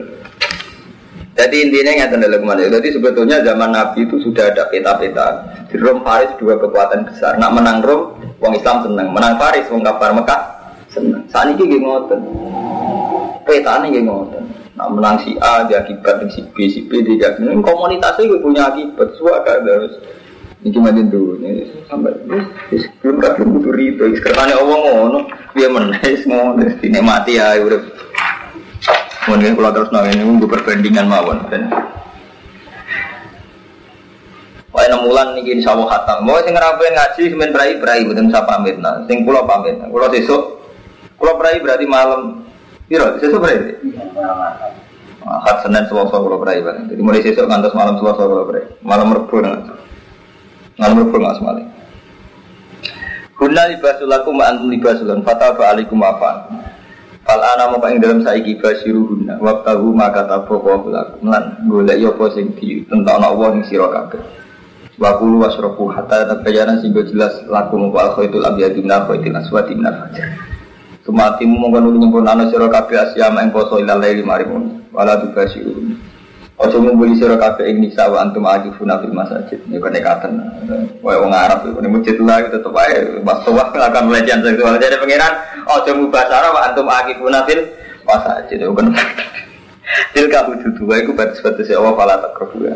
[1.37, 2.65] Jadi intinya nggak dalam mana.
[2.65, 5.45] Jadi sebetulnya zaman Nabi itu sudah ada peta-peta.
[5.69, 7.37] Di Rom Faris dua kekuatan besar.
[7.37, 9.13] Nak menang Rom, wong Islam seneng.
[9.13, 10.41] Menang Faris, wong kafir Mekah
[10.89, 11.21] seneng.
[11.29, 12.19] Saat ini gini ngoten.
[13.47, 14.43] Peta ini gini ngoten.
[14.77, 17.63] Nak menang si A, dia akibat si B, si B, dia akibat.
[17.63, 19.15] Komunitasnya gue punya akibat.
[19.15, 19.95] Suaka harus
[20.57, 22.17] ini cuma dulu ini sampai
[23.23, 24.03] kan belum butuh rito.
[24.19, 25.19] Sekarang Allah ngono,
[25.53, 26.59] dia menaik ngono,
[27.05, 27.81] mati ya udah
[29.27, 31.43] Mungkin kalau terus nang ini untuk perbandingan mawon.
[34.71, 36.23] Wah, enam bulan nih insya Allah khatam.
[36.23, 39.03] Mau sing ngerapain ngaji semen berai berai betul saya pamit nah.
[39.03, 39.75] Sing pulau pamit.
[39.91, 40.63] Pulau besok,
[41.19, 42.46] pulau berai berarti malam.
[42.87, 43.75] Iya, besok berai.
[45.27, 46.87] Ahad Senin Selasa pulau berai bareng.
[46.87, 48.63] Jadi mulai besok ngantos malam Selasa pulau berai.
[48.79, 49.75] Malam Rabu nggak.
[50.79, 51.63] Malam Rabu nggak semali.
[53.37, 56.63] Hunna libasulakum wa antum libasulan fataba alaikum afan.
[57.27, 61.99] Fal ana mau ing dalam saiki basiruhunna wa tahu maka tapo wa lakum lan golek
[61.99, 64.23] yo sing di tentang Allah ing sira kabeh.
[64.95, 69.35] Wa kulu wasrafu hatta tabayyana sing jelas lakum wa al khaitul abyadu min al khaitil
[69.35, 70.23] aswadi min al fajr.
[71.07, 75.95] Sumatimu mongkon nuli nyempurnane sira kabeh asyama ing poso ilal laili marimun wala tubasiruhunna.
[76.59, 79.63] Ojo ngumpuli sira kabeh ing nisa wa antum akifuna fil masajid.
[79.71, 80.35] Niku nekatan.
[80.99, 84.75] Wae wong Arab iku ning masjid lah tetep wae wastowa akan pelecehan seksual.
[84.75, 87.63] Jadi pangeran ojo mubasara wa antum akifuna fil
[88.03, 88.67] masajid.
[88.67, 88.91] Iku kan.
[90.11, 92.67] Tilka hududu wa iku batas-batas Allah fala takrubu.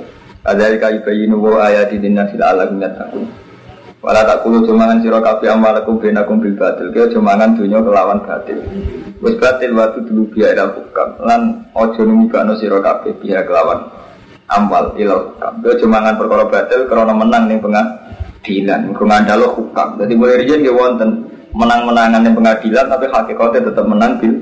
[0.47, 3.27] Adzalika yubayyinu wa ayati linnasi la'allahum yattaqun.
[4.01, 6.89] Wala tak kulu cumangan sira kabeh amalakum benakum bil batil.
[6.89, 8.57] Kaya cumangan dunya kelawan batil.
[9.21, 11.09] Wis batil waktu dulu biya ila hukam.
[11.21, 13.93] Lan aja numibano sira kabeh biya kelawan
[14.49, 15.53] amal ila hukam.
[15.61, 18.89] Kaya cumangan perkara batil karena menang ning pengadilan.
[18.89, 20.01] Mergo ngandalo hukam.
[20.01, 21.09] Dadi mulai riyen nggih wonten
[21.53, 24.33] menang-menangan ning pengadilan tapi hakikatnya tetap menang bil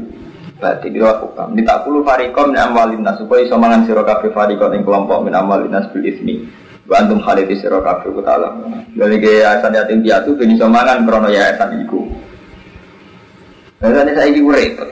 [0.55, 1.51] batil ila hukam.
[1.51, 3.83] Ditakulu fariqom min amwalin nas supaya iso mangan
[4.23, 6.47] fariqom ing kelompok min amwalin nas bil ismi.
[6.89, 8.49] Bantum khalid sira kabeh ku ta'ala.
[8.97, 12.01] Dari yayasan yatim piatu ben iso krana yayasan iku.
[13.77, 14.89] Yayasan saiki ku repot.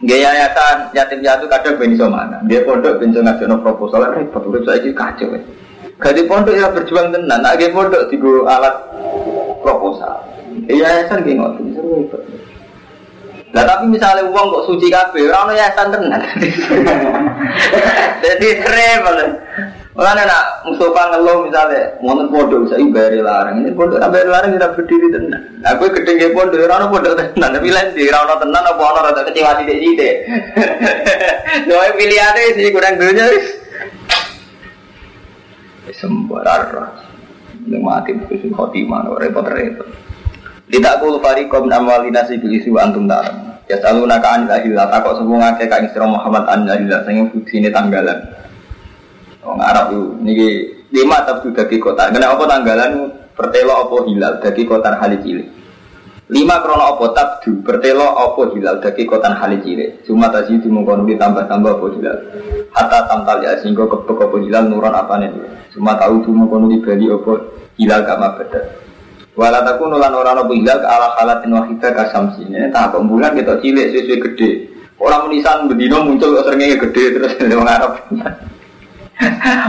[0.00, 2.40] Nggih yayasan yatim piatu kadang ben iso mangan.
[2.48, 3.20] Dia pondok ben iso
[3.60, 5.36] proposal repot urip saiki kacau.
[6.00, 8.72] Gadi pondok ya berjuang tenan, nek nggih pondok digo alat
[9.60, 10.24] proposal.
[10.72, 12.22] Yayasan nggih ngoten repot.
[13.52, 16.20] Nah tapi misalnya uang kok suci kabeh, ora ono yayasan tenan.
[18.24, 19.16] Jadi repot.
[19.98, 23.66] Mulane nak Mustafa ngeluh misalnya wonten pondok saya bayar larang.
[23.66, 25.42] Ini pondok bayar larang kita berdiri tenan.
[25.66, 28.78] Aku gedhe nggih pondok ora ono pondok tenan, tapi lain di ora ono tenan apa
[28.78, 30.14] ono rada kecewa sithik-sithik.
[31.66, 33.46] Noe pilihane sih kurang dunya wis.
[35.98, 36.94] Sembarar.
[37.66, 39.88] Mati wis khotimah repot-repot.
[40.70, 41.18] Tidak kulu
[41.74, 43.66] amwalina sibil isi wa antum ta'lam.
[43.66, 48.37] Ya ka anil ahillah takok sapa ngake ka ing Muhammad anil ahillah sing fuksine tanggalan.
[49.48, 50.48] Wong Arab itu niki
[50.92, 52.12] lima tabdu dadi kota.
[52.12, 52.92] Kena apa tanggalan
[53.32, 55.48] pertelo apa hilal dadi kota hali cilik.
[56.28, 60.04] Lima krono apa tabdu pertelo apa hilal dadi kota hali cilik.
[60.04, 62.18] Cuma tadi mengkono ditambah-tambah apa hilal.
[62.76, 65.32] Hatta tamtal ya sehingga kepek apa hilal nuron apa nih.
[65.72, 67.32] Cuma tahu itu mengkono dibeli apa
[67.80, 68.64] hilal gak mabedat.
[69.32, 72.44] Walau takun nulan orang apa hilal ke ala halatin wahidah kasamsi.
[72.52, 74.50] Ini tak bulan kita cilik sesuai gede.
[74.98, 77.92] Orang menisan bedino muncul seringnya gede terus orang Arab.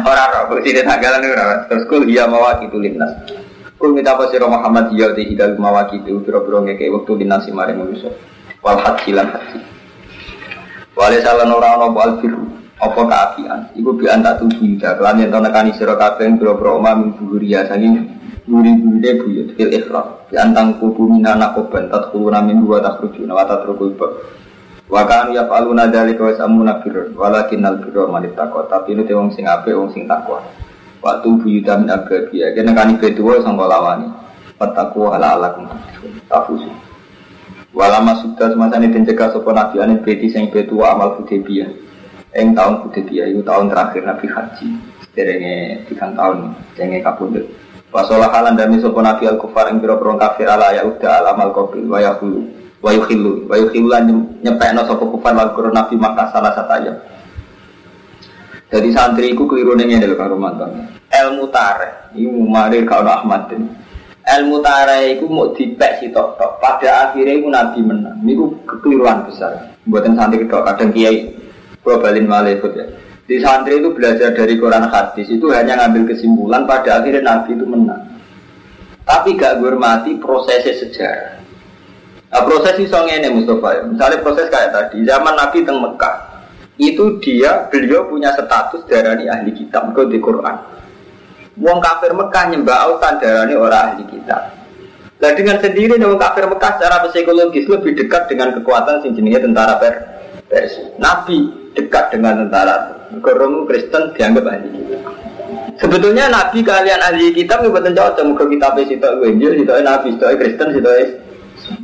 [0.06, 1.34] Orang roh, sini tanggalan itu
[1.70, 3.12] Terus kul iya mawaki itu linnas.
[3.82, 7.52] Kul minta apa siro Muhammad iya di hidal mawaki itu biro-biro ngeke waktu linnas si
[7.52, 8.14] mari manusia.
[8.62, 9.60] Wal haji lan haji.
[10.94, 12.44] Wale salah orang nopo alfiru.
[12.80, 13.60] Apa keapian?
[13.76, 14.96] Iku bi anta tubuh ida.
[14.96, 18.06] Kelan yang tau nekani siro kabeh biro-biro oma min buhuria sanging
[18.46, 20.30] buri-burine buyut fil ikhram.
[20.30, 23.98] Bi antang kubu minana koban tadkhuluna min huwa takhrujuna wa tatrukul
[24.90, 29.06] Wa kanu ya faluna dzalika wa samuna birrun walakin al birra man takwa tapi ini
[29.06, 30.42] wong sing apik wong sing takwa.
[31.00, 34.10] Waktu buyuta min ababiya kene kan betuwa sangka lawani.
[34.58, 35.70] Fatakwa ala alakum
[36.26, 36.74] tafusu.
[37.72, 41.70] Walama sudah semasane den cegah sapa nabi beti sing betuwa amal Hudaybiyah.
[42.34, 44.68] Ing tahun Hudaybiyah itu tahun terakhir Nabi haji.
[45.20, 47.46] derenge tiga tahun derenge kabundut.
[47.90, 51.82] Wasolah halan dami sopo nabi al kufar yang biro kafir ala ya udah alamal kopi
[52.80, 54.04] wayahulu wayuhilu wayuhilu lan
[54.40, 56.94] nyepekno sopo kufar wal nabi maka salah satu aja.
[58.70, 60.94] Jadi santri ku keliru nih lho karo mantan.
[61.10, 63.50] Ilmu tareh, iku marir karo Ahmad.
[64.30, 66.62] Ilmu tareh iku mau dipek si tok tok.
[66.62, 68.22] Pada akhirnya iku nabi menang.
[68.22, 69.74] Niku kekeliruan besar.
[69.90, 71.34] Buatan santri kedok kadang kiai.
[71.82, 72.86] Gua balin malih ya.
[73.26, 77.66] Di santri itu belajar dari Quran hadis itu hanya ngambil kesimpulan pada akhirnya Nabi itu
[77.66, 78.06] menang.
[79.02, 81.39] Tapi gak hormati prosesnya sejarah.
[82.30, 83.82] Nah, proses itu ini Mustafa ya.
[83.90, 86.30] Misalnya proses kayak tadi, zaman Nabi teng Mekah,
[86.80, 90.56] itu dia beliau punya status darani ahli kitab ke di Quran.
[91.60, 94.56] Wong kafir Mekah nyembah autan darani orang ahli kitab.
[95.20, 99.76] Nah dengan sendiri wong kafir Mekah secara psikologis lebih dekat dengan kekuatan sing jenenge tentara
[100.48, 100.96] Persia.
[100.96, 105.02] Nabi dekat dengan tentara Gorong Kristen dianggap ahli kitab.
[105.84, 108.96] Sebetulnya Nabi kalian ahli kitab itu betul cocok muka kitab itu
[109.28, 110.92] Injil, itu Nabi, itu Kristen, itu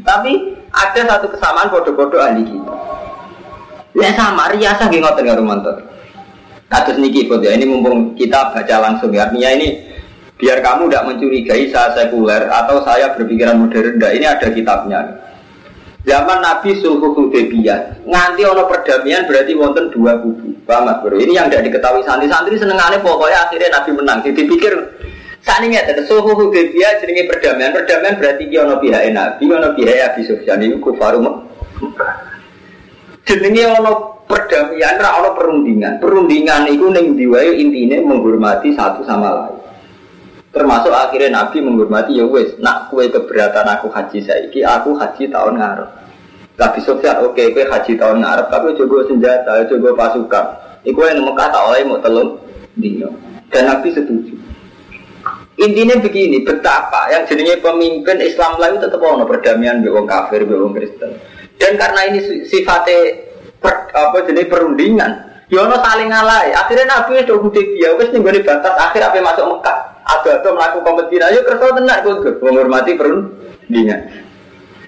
[0.06, 0.32] Tapi
[0.70, 2.78] ada satu kesamaan bodoh-bodoh ahli kitab.
[3.96, 5.78] Ya sama, riasa gak ngotot nggak romantis.
[6.70, 9.30] Kasus niki ya, ini mumpung kita baca langsung ya.
[9.30, 9.68] Artinya ini
[10.36, 13.96] biar kamu tidak mencurigai saya sekuler atau saya berpikiran modern.
[13.98, 15.00] Ini ada kitabnya.
[16.06, 20.54] Zaman Nabi Sulhu Hudaybiyah nganti ono perdamaian berarti wonten dua kubu.
[20.66, 21.18] Paham Bro?
[21.18, 24.20] Ini yang tidak diketahui santri-santri senengane pokoknya akhirnya Nabi menang.
[24.22, 24.74] Jadi pikir
[25.46, 27.70] saat ini ada Sulhu Hudaybiyah jenenge perdamaian.
[27.70, 31.22] Perdamaian berarti ki ono pihak Nabi, ono pihak Abi Sufyan itu kufaru
[33.22, 36.02] Jenenge ono perdamaian, ra ono perundingan.
[36.02, 39.58] Perundingan itu neng diwayu intinya menghormati satu sama lain.
[40.50, 45.62] Termasuk akhirnya Nabi menghormati ya wes, nak kue keberatan aku haji saiki, aku haji tahun
[45.62, 45.90] ngarep.
[46.56, 50.46] Nabi Sofyan, oke, okay, kue haji tahun ngarep, tapi coba senjata, coba pasukan.
[50.88, 52.40] Iku yang Mekah tak oleh mau telung
[52.80, 53.12] dino.
[53.52, 54.45] Dan Nabi setuju.
[55.56, 60.52] Intinya begini, betapa yang jadinya pemimpin Islam lain tetap ono perdamaian be wong kafir, be
[60.52, 61.16] wong Kristen.
[61.56, 63.24] Dan karena ini sifatnya
[63.64, 65.12] per, apa jenis perundingan,
[65.48, 66.50] Yono ya saling ngalai.
[66.52, 69.78] Akhirnya Nabi itu udah dia, wes nih batas akhir apa masuk Mekah.
[70.06, 74.00] Ada-ada melakukan kompetisi ayo kerja tenang kudu menghormati perundingan.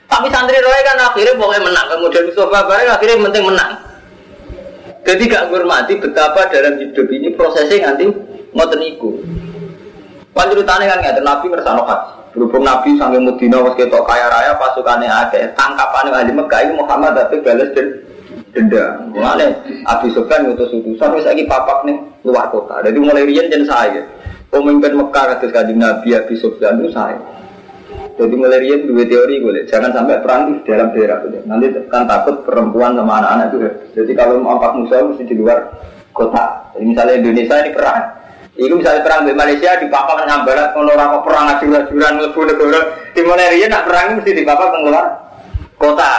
[0.08, 3.72] Tapi santri roy kan akhirnya pokoknya menang kemudian Mustafa bareng akhirnya penting menang.
[5.08, 8.06] Jadi gak menghormati betapa dalam hidup ini prosesnya nanti
[8.54, 9.10] mau iku
[10.38, 15.10] Panjurutannya kan nggak Nabi ngersano haji berhubung Nabi sampai Medina was ketok kaya raya pasukannya
[15.10, 17.88] ada tangkapan ahli Mekah ini Muhammad tapi balas dan
[18.54, 19.58] denda mulane
[19.90, 24.06] Abi Sufyan ngutus utusan wis lagi papak nih luar kota jadi mulai rian dan saya
[24.48, 27.20] Pemimpin Mekah kados kanjeng Nabi Abi Sufyan itu saya.
[28.18, 31.38] Jadi mulai dua teori boleh, jangan sampai perang di dalam daerah itu.
[31.46, 33.58] Nanti kan takut perempuan sama anak-anak itu.
[33.94, 35.70] Jadi kalau mau angkat musuh mesti di luar
[36.16, 36.74] kota.
[36.74, 38.02] Jadi misalnya Indonesia ini perang,
[38.58, 42.80] itu misalnya perang di Malaysia di Papua barat, kalau orang perang acur-acuran lebu negara,
[43.14, 45.06] di Malaysia nak perang mesti di Papua keluar
[45.78, 46.14] kota.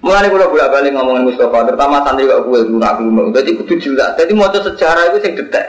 [0.00, 4.16] Mulai kalau bolak balik ngomongin Mustafa, terutama santri gak gue dulu aku Jadi itu jelas.
[4.16, 5.66] Jadi mau sejarah itu sing detek.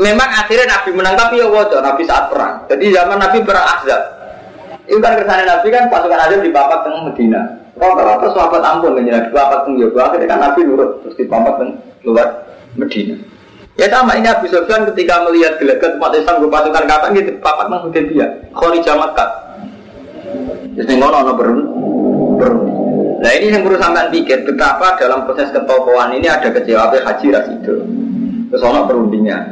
[0.00, 2.66] Memang akhirnya Nabi menang tapi ya wajah Nabi saat perang.
[2.66, 4.02] Jadi zaman Nabi perang Ahzab.
[4.90, 7.40] Itu kan kersane Nabi kan pasukan Ahzab di Bapak tengah Medina.
[7.78, 10.00] Rata-rata sahabat ampun kan di Bapak tengah Yoga.
[10.08, 12.28] Akhirnya kan Nabi nurut terus di Bapak tengah luar
[12.74, 13.14] Medina.
[13.78, 17.80] Ya sama ini Abu Sufyan ketika melihat gelagat umat Islam pasukan kapan gitu Bapak tengah
[17.86, 18.30] Hudaybiyah.
[18.50, 19.30] Khori Jamat Kat.
[20.74, 21.60] Jadi ngono ono berun.
[23.20, 27.84] Nah ini yang perlu sampai pikir betapa dalam proses ketokohan ini ada kecewa haji rasido.
[28.50, 29.42] Terus ono perundingan.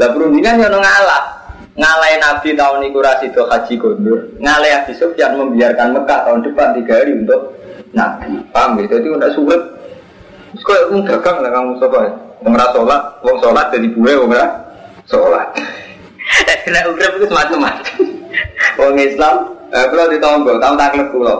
[0.00, 1.24] Lah perundingan yang ngalah.
[1.76, 4.32] Ngalai Nabi tahun itu rasido haji gondor.
[4.40, 7.60] Ngalai Abi Sufyan membiarkan Mekah tahun depan tiga hari untuk
[7.92, 8.40] Nabi.
[8.48, 8.96] Paham gitu?
[8.96, 9.62] Jadi udah sulit.
[10.56, 12.25] Terus kok dagang lah kamu sobat.
[12.44, 14.32] Wong sholat, wong sholat jadi buwe wong
[15.08, 15.48] sholat.
[16.66, 17.94] Kena urip itu semacam-macam.
[18.76, 19.34] Wong Islam,
[19.72, 21.34] eh, kalau ditonggo, tahu tak klub kulo.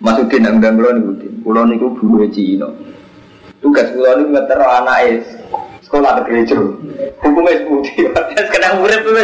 [0.00, 1.02] Masukin yang udah kulo nih,
[1.44, 2.68] kulo niku buwe Cina.
[3.60, 5.26] Tugas kulo niku ngeter anak es
[5.90, 6.54] sekolah gereja
[7.18, 9.18] hukumnya seperti itu kena murid tuh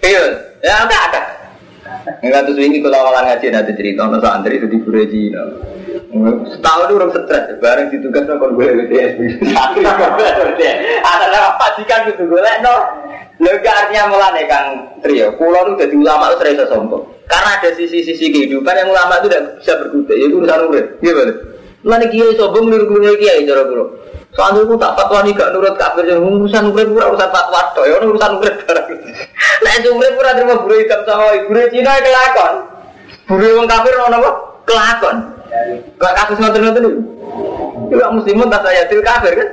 [0.00, 0.24] iya
[0.64, 1.22] ya ada ada
[2.24, 5.52] Enggak tuh ini kalau awalan ngaji nanti cerita nasa santri itu di gereja
[6.10, 9.12] setahun itu orang stres bareng ditugas no kon gue BTS
[11.06, 12.74] ada apa majikan gitu gue no
[13.40, 14.66] lo artinya mulane kang
[15.00, 19.30] trio pulau itu jadi ulama itu serasa sombong karena ada sisi-sisi kehidupan yang ulama itu
[19.30, 21.34] tidak bisa berkutik itu urusan urut gimana
[21.80, 23.86] Mana kiai sombong niru-niru kiai cara pulau
[24.30, 27.82] Soalnya aku tak fatwa nih gak nurut kafir yang urusan urip pura urusan fatwa toh
[27.82, 28.86] ya urusan urip barang.
[29.66, 32.54] Nah itu urip pura terima buru hitam sama buru Cina kelakon.
[33.26, 34.30] Buru yang kafir ono apa?
[34.70, 35.16] Kelakon.
[35.98, 37.00] Gak kasus ngoten ngoten itu.
[37.90, 39.48] Juga muslimun tak saya til kafir kan.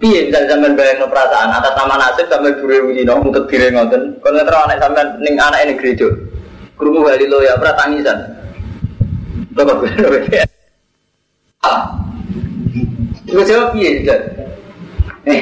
[0.00, 4.16] Piye bisa sampean bayang perasaan atas nama nasib sampai buru no untuk diri ngoten.
[4.20, 6.08] Nggak terlalu anak sampean ning anak ini gereja.
[6.80, 8.18] Kerumuh kali lo ya, berat tangisan.
[9.52, 9.90] Bapak gue
[11.60, 11.92] Ah.
[13.28, 14.16] Terus jawab piye juga.
[15.28, 15.40] Eh,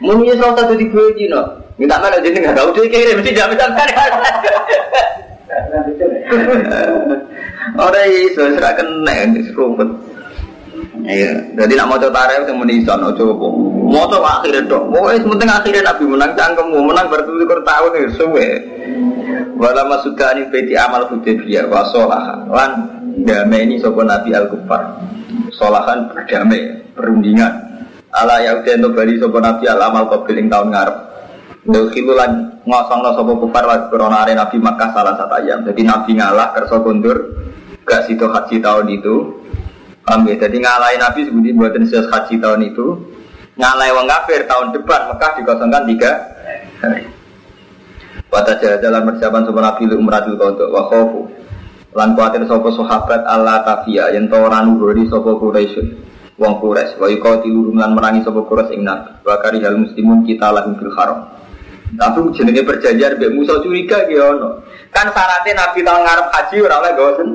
[0.00, 1.60] muni salah satu di gue no.
[1.76, 3.84] Minta mana jadi nggak tahu dia kirim mesti jam sampai.
[7.72, 9.88] Orang iso serahkan nek serumpet.
[11.04, 13.44] Iya, jadi nak mau coba tarik yang menisan, mau coba.
[13.92, 14.88] Mau coba akhirnya dong.
[14.88, 18.48] Mau es penting akhirnya nabi menang cangkemmu, menang bertutur tahun nih, suwe.
[19.60, 22.70] Wala masuka ini beti amal hudaybiyah wa sholah lan
[23.20, 24.96] damai ini sopo nabi al kufar.
[25.52, 27.52] Sholahan berdamai, perundingan.
[28.14, 30.96] Ala ya udah untuk bali sopo nabi al amal qabil ing tahun ngarep.
[32.64, 35.68] Ngosong no sopo kufar wa corona nabi Makkah salah satu ayam.
[35.68, 37.43] Jadi nabi ngalah kerso kondur
[37.84, 39.44] gak situ haji tahun itu
[40.04, 40.36] Paham ya?
[40.36, 42.86] Jadi ngalahin Nabi sebuti buatan sesuatu haji tahun itu
[43.56, 46.10] Ngalai wong kafir tahun depan Mekah dikosongkan tiga
[46.84, 47.08] hari
[48.28, 51.20] Wata jalan persiapan sopan Nabi lu umratul kodok wa khofu
[51.94, 56.02] Lan kuatir sopo sahabat Allah tafiyah Yang tawaran ururi sopo Quraisyun
[56.34, 60.74] Wong Quraisy wa yuqatilu lan merangi sopo Quraisy ing Nabi Wa hal muslimun kita lahum
[60.76, 61.34] fil haram
[61.94, 64.18] tapi jenenge perjanjian Mbak Musa curiga ki.
[64.90, 67.28] Kan syaratnya Nabi tahun ngarep haji ora oleh gosen.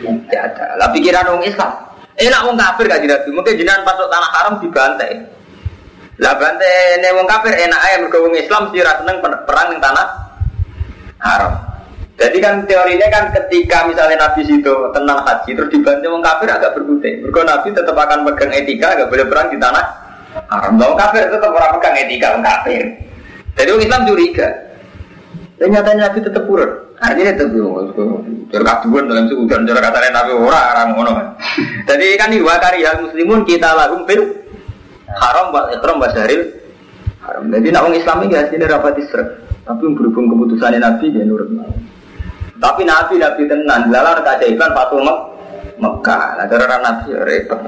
[0.00, 0.66] Ya ada.
[0.80, 1.72] Lah pikiran wong Islam.
[2.20, 3.28] Enak wong kafir gak Nabi.
[3.32, 5.12] Mungkin jenengan masuk tanah haram dibantai.
[6.20, 10.06] Lah bantai nih wong kafir enak aja mergo Islam sih seneng perang di tanah
[11.20, 11.54] haram.
[12.20, 16.76] Jadi kan teorinya kan ketika misalnya Nabi situ tenang haji terus dibantai wong kafir agak
[16.76, 17.24] berkutik.
[17.24, 19.84] Mergo Nabi tetap akan pegang etika gak boleh perang di tanah
[20.52, 20.76] haram.
[20.76, 22.84] Wong kafir tetap orang pegang etika wong kafir.
[23.56, 24.48] Jadi wong Islam curiga.
[25.60, 26.96] Dan nyatanya Nabi tetap purur.
[26.96, 27.44] Artinya itu
[28.48, 31.12] cara kaduan dalam seudan cara kata Nabi orang orang ngono.
[31.88, 34.24] Jadi kan dua karya muslimun kita lagu fil
[35.20, 36.48] haram buat ikram basaril
[37.20, 37.44] haram.
[37.52, 39.24] Jadi nak orang Islam ini hasilnya rapat isra.
[39.68, 41.52] Tapi berhubung keputusan Nabi dia nurut.
[42.56, 45.18] Tapi Nabi Nabi tenan, lalar keajaiban Fatul Mek
[45.76, 46.40] Mekah.
[46.40, 47.60] Nah cara Nabi ya repot.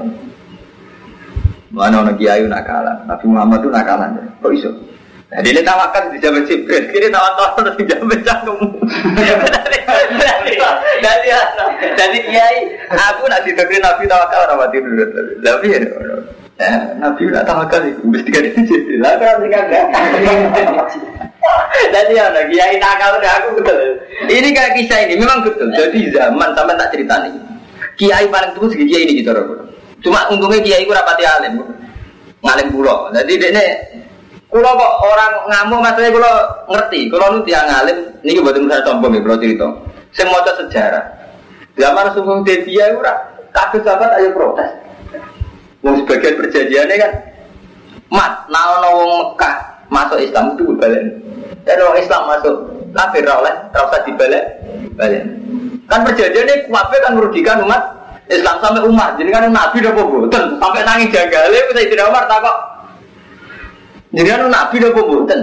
[1.73, 4.09] Mana orang kiai nakalan, Nabi Muhammad itu nakalan.
[4.41, 4.92] Kok iso?
[5.33, 8.67] Jadi ini tawakan di zaman Jibril, kini tawakan di zaman cangkemmu.
[11.01, 11.29] Jadi
[11.97, 12.59] jadi kiai,
[12.93, 15.03] aku nak didokterin Nabi tawakal orang mati dulu.
[15.41, 15.79] Tapi ya,
[17.01, 19.01] Nabi nak tawakal itu mesti kan itu Jibril.
[19.01, 19.41] Lah kan
[21.73, 23.79] Jadi ya, kiai nakal aku betul.
[24.29, 25.67] Ini kayak kisah ini memang betul.
[25.73, 27.33] Jadi zaman sampai tak cerita nih.
[27.97, 29.33] Kiai paling tua segi kiai ini gitu.
[30.05, 31.63] Cuma untungnya kiai itu rapati alim,
[32.43, 33.09] ngalim pulau.
[33.15, 33.63] Jadi dia
[34.53, 36.31] Kulo kok orang ngamuk maksudnya kulo
[36.69, 39.65] ngerti, kulo nu tiang ngalim niki mboten saya sombong ya kulo cerita.
[40.13, 41.05] Sing maca sejarah.
[41.73, 43.17] Zaman Sugeng Devia ora
[43.49, 44.69] kabeh sahabat ayo protes.
[45.81, 47.11] Wong sebagian perjanjiannya kan
[48.13, 49.55] mat ono wong Mekah
[49.89, 51.01] masuk Islam itu balik.
[51.65, 52.55] Dan orang Islam masuk
[52.93, 54.43] kafir oleh ra usah dibalik.
[54.93, 55.33] Balik.
[55.89, 57.81] Kan perjanjiannya kuwabe kan merugikan umat
[58.29, 59.17] Islam sampai umat.
[59.17, 62.82] Jadi kan Nabi udah boboten sampai nangis jagale bisa tidak Umar takok
[64.13, 65.41] jadi anu nabi nopo boten.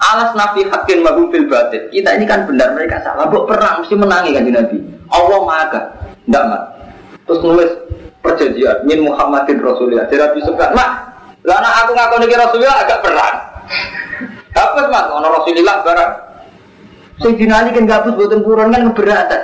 [0.00, 1.86] Alas nabi hakim mahum fil batin.
[1.94, 3.30] Kita ini kan benar mereka salah.
[3.30, 4.76] Buk perang mesti menangi kan nabi.
[5.06, 5.80] Allah maha
[6.26, 6.62] Tidak mat.
[7.30, 7.70] Terus nulis
[8.26, 10.06] perjanjian min Muhammadin Rasulullah.
[10.10, 10.66] Jadi Nabi suka.
[10.74, 10.90] Mak,
[11.46, 13.36] lana aku ngaku nih Rasulullah agak perang.
[14.50, 15.06] Apa mas?
[15.14, 16.12] Ono Rasulullah barang.
[17.22, 19.42] Sing dinali kan gabus buatan kurang kan keberatan.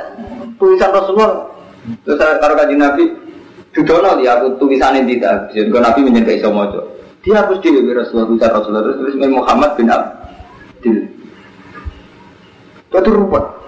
[0.59, 1.47] Tulisan Rasulullah.
[2.03, 3.05] Terus taruh kaji Nabi.
[3.71, 5.53] Dudono dia aku tulisannya tidak.
[5.55, 6.67] Jadi Nabi menyertai semua
[7.27, 10.99] dia harus di Rasulullah, bisa Rasulullah terus tulis Muhammad bin Abdul.
[12.87, 13.67] Itu rupa.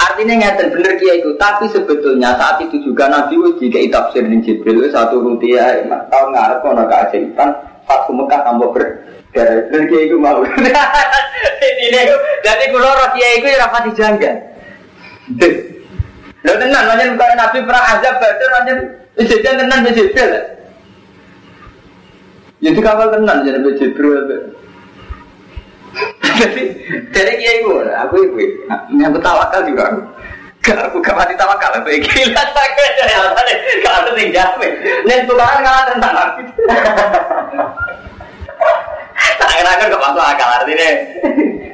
[0.00, 4.40] Artinya ngeten bener kia itu, tapi sebetulnya saat itu juga Nabi wis jika tafsir di
[4.40, 5.76] Jibril satu rupiah
[6.08, 7.52] tahun ngarep kono keajaiban
[7.84, 8.84] satu Mekah tambah ber
[9.36, 10.40] bener kia itu mau.
[10.40, 12.00] Ini
[12.48, 14.32] jadi kalau roh kia itu ya rapat dijangga.
[16.40, 18.74] Lalu tenan, nanya bukan Nabi perang azab, berarti nanya
[19.20, 20.59] Ijazah tenan Jibril.
[22.60, 24.20] Ya kapal tenan jadi Jibril.
[26.20, 26.64] Jadi
[27.12, 28.40] dari kiai gue, aku ibu,
[28.96, 29.88] yang bertawakal juga.
[30.60, 33.48] Gak aku gak mati tawakal, apa gila tak dari alasan
[33.80, 34.72] kalau ada yang jamin.
[35.08, 36.40] Nen Tuhan ngalah tentang aku.
[39.40, 40.88] Tak kira-kira gak masuk akal artinya.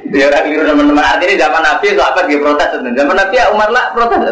[0.07, 3.85] Dia orang keliru teman-teman artinya zaman Nabi sahabat dia protes, zaman Nabi ya Umar lah
[3.91, 4.23] protes.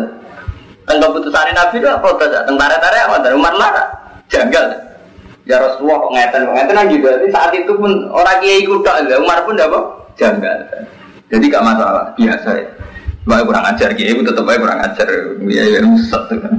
[0.87, 3.27] Tentang keputusan Nabi itu protes, tentang tarik-tarik apa?
[3.35, 3.71] Umar lah
[4.31, 4.71] janggal.
[5.45, 6.75] Ya Rasulullah kok ngeten kok ngeten
[7.05, 8.91] berarti saat itu pun orang kiai kuda
[9.21, 9.79] Umar pun apa
[10.17, 10.57] janggal.
[11.29, 12.67] Jadi gak masalah biasa ya.
[13.25, 15.07] Baik kurang ajar kiai itu tetap baik kurang ajar
[15.45, 16.53] ya ya rusak tuh kan.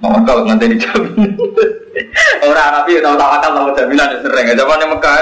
[0.00, 1.30] Tawakal nanti dijamin.
[2.42, 4.46] Orang Nabi tahu tawakal tahu jaminan sering.
[4.56, 5.16] Zaman Mekah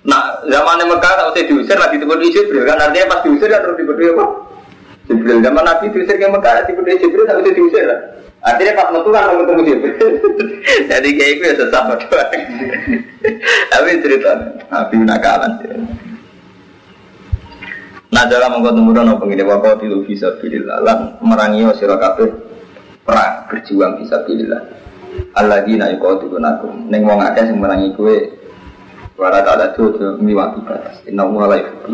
[0.00, 3.76] Nah, zaman Mekah tak usah diusir lagi tiba Jibril kan artinya pas diusir kan terus
[3.76, 4.24] tiba apa?
[5.04, 5.44] Jibril.
[5.44, 8.00] Zaman Nabi diusir ke Mekah tiba Jibril tak usah diusir lah.
[8.40, 10.10] Artinya pas metu kan ketemu Jibril.
[10.90, 12.30] Jadi kayak itu ya sesat doang.
[13.68, 14.30] Tapi cerita
[14.72, 15.52] Nabi nakalan.
[18.10, 22.26] Nah dalam mengkotu mudah nopo ini waktu itu bisa pilih lan merangi sira kabeh
[23.06, 24.62] perang berjuang bisa pilih lah.
[25.38, 28.40] Allah di naik kau tuh naku, neng wong akeh sing merangi kue
[29.20, 31.92] Wala ta'ala tuh miwati batas Inna la yuhibbul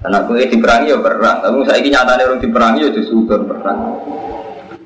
[0.00, 4.00] Dan aku ini diperangi ya perang Tapi saya ini nyatanya orang diperangi ya justru perang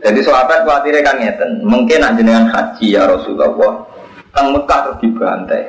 [0.04, 3.80] Jadi sahabat khawatirnya kan ngeten Mungkin nak jenengan haji ya Rasulullah.
[4.36, 5.62] Tang Mekah terus dibantai.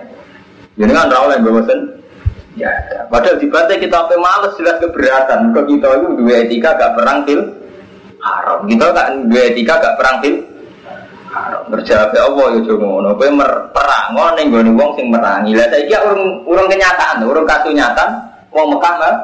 [0.76, 1.80] Jenengan rawol yang bosan
[2.58, 3.06] Ya ada.
[3.08, 5.54] Padahal dibantai kita sampai males jelas keberatan.
[5.54, 7.42] Kalau kita itu dua etika gak perang fil?
[8.18, 8.66] Haram.
[8.66, 10.42] Kita kan dua etika gak perang fil?
[11.30, 11.62] Haram.
[11.70, 13.10] Berjawab ya Allah ya jomo ngono.
[13.14, 13.30] Kowe
[13.70, 14.06] perang.
[14.34, 15.54] Ning gone wong sing merangi.
[15.54, 18.27] Lah saiki urung urung kenyataan, urung kasunyatan
[18.58, 19.16] wong Mekah mah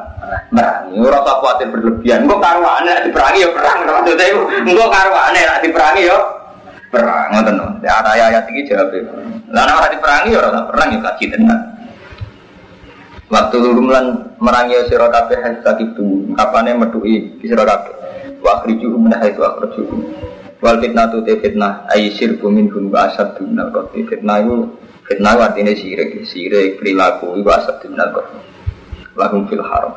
[0.54, 0.94] merangi.
[1.02, 2.22] Ora usah kuwatir berlebihan.
[2.22, 4.42] Engko karwane nek diperangi ya perang maksudnya iku.
[4.62, 6.18] Engko karwane nek diperangi ya
[6.94, 7.66] perang ngoten no.
[7.82, 8.94] Ya ayat iki jawab.
[9.50, 11.60] Lah nek ora diperangi ya ora perang ya kaji tenan.
[13.26, 14.06] Waktu lulum lan
[14.38, 16.30] merangi sira kabeh sakit tu.
[16.38, 17.94] Kapane metuki sira kabeh.
[18.38, 19.98] Wa akhriju min haitsu akhrajukum.
[20.62, 24.06] Wal fitnah tu fitnah ayi syirku minhum wa asad minal qatli.
[24.06, 24.70] Fitnah itu
[25.04, 28.53] fitnah artinya sirik, sirik perilaku itu asad minal qatli.
[29.14, 29.94] Lahum fil haram.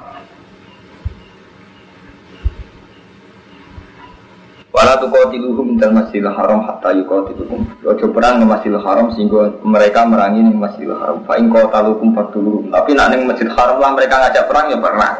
[4.78, 7.82] Wala tu qatiluhum dal masjidil haram hatta yuqatiluhum.
[7.82, 11.26] Ojo perang di masjidil haram sehingga mereka merangi di masjidil haram.
[11.26, 12.70] Fa in qataluhum fatuluhum.
[12.70, 15.16] Tapi nak ning masjidil haram lah mereka ngajak perang ya perang.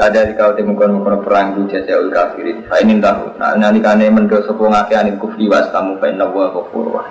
[0.00, 2.64] Kada di kau temu kono kono perang di jasa ul kafirin.
[2.72, 3.36] Fa ini tahu.
[3.36, 7.04] Nah nanti kane mendo sepo ngake anil kufri was kamu fa inna wa ghafur wa.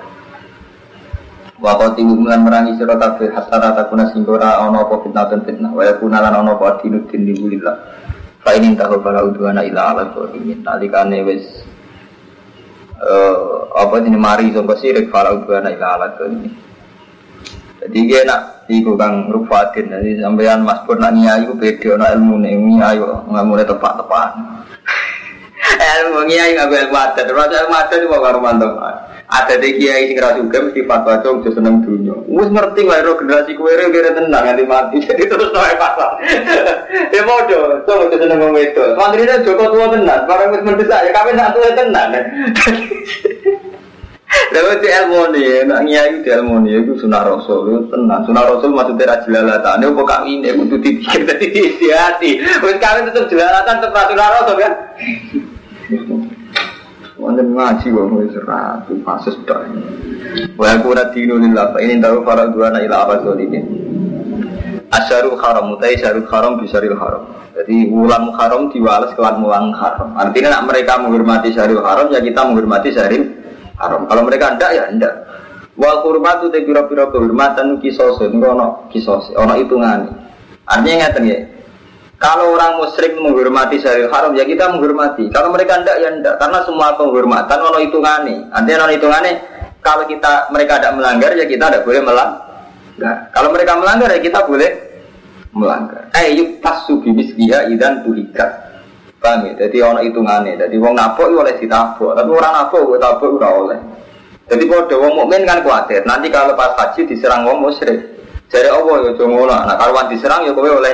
[1.55, 6.19] Wa qatilu mulan merangi sira kabeh hasara takuna singgora ana apa fitnah fitnah wa yakuna
[6.19, 7.75] lan ana apa dinu din lillah.
[8.43, 10.59] Fa ini tahu fala udwana ila ala zalimin.
[10.67, 11.47] Nanti kane wis
[12.99, 13.35] eh
[13.71, 16.51] apa ini mari sangka sirik fala udwana ila ala zalimin.
[17.79, 22.19] Jadi dia nak iku kang rufatin jadi sampean Mas Pur nak nyai iku beda nak
[22.19, 24.29] ilmu nih nyai nggak mulai tepat-tepat.
[26.03, 28.75] ilmu nyai nggak ilmu adat, terus ilmu adat itu baru mantap.
[29.25, 32.13] Ada di kiai sing ra juga mesti fatwa cung seneng dunia.
[32.29, 34.97] Wis ngerti wae ro generasi kowe re kira tenang nganti mati.
[35.09, 36.21] Jadi terus wae pasal.
[37.09, 38.93] Ya modo, cung seneng wong wedok.
[38.93, 42.09] Mantrine Joko tua tenan, barang wis mendesak ya kawin sak tuwa tenan.
[44.53, 48.21] Lalu di ilmu nih, nak nyai di ilmu itu sunnah rasul, itu tenang.
[48.29, 52.31] Sunnah rasul maksudnya rajin lalatan, itu kok kawin ini, itu dipikir tadi di hati.
[52.61, 54.73] Wes kawin tetap jelalatan, tetap sunnah rasul kan?
[57.25, 59.65] Wonten ngaji wong wis ratu pasus tok.
[60.61, 63.65] Wa aku ora dinu lillah fa ini tahu para dua na ila apa ini.
[64.93, 67.25] Asyarul haram utai syarul haram bisaril haram.
[67.57, 70.13] Jadi wulan haram diwales kelan mulang haram.
[70.13, 73.25] Artinya nak mereka menghormati syarul haram ya kita menghormati syaril
[73.81, 74.05] haram.
[74.05, 75.13] Kalau mereka ndak ya ndak.
[75.81, 80.13] Wal hurmatu te pira-pira kehormatan kisos ngono kisos ono hitungane.
[80.69, 81.37] Artinya ngeten ya.
[82.15, 85.27] Kalau orang musyrik menghormati syaril haram ya kita menghormati.
[85.35, 88.47] Kalau mereka ndak ya ndak karena semua penghormatan ono hitungane.
[88.55, 89.31] Artinya ono hitungane
[89.83, 93.27] kalau kita mereka tidak melanggar ya kita tidak boleh melanggar.
[93.35, 94.71] Kalau mereka melanggar ya kita boleh
[95.51, 96.07] melanggar.
[96.15, 98.63] Eh yuk tasu bibis dia idan tuhikat.
[99.19, 99.67] Paham ya?
[99.67, 100.55] Jadi ono hitungane.
[100.55, 103.79] Jadi wong nabok itu oleh ditabok, tapi orang nabok gue tabok ora oleh.
[104.47, 106.07] Jadi kalau wong mukmin kan khawatir.
[106.07, 107.97] Nanti kalau pas haji diserang wong musyrik,
[108.47, 109.51] jadi Allah ya ngono.
[109.51, 110.93] Nah kalau diserang ya kowe oleh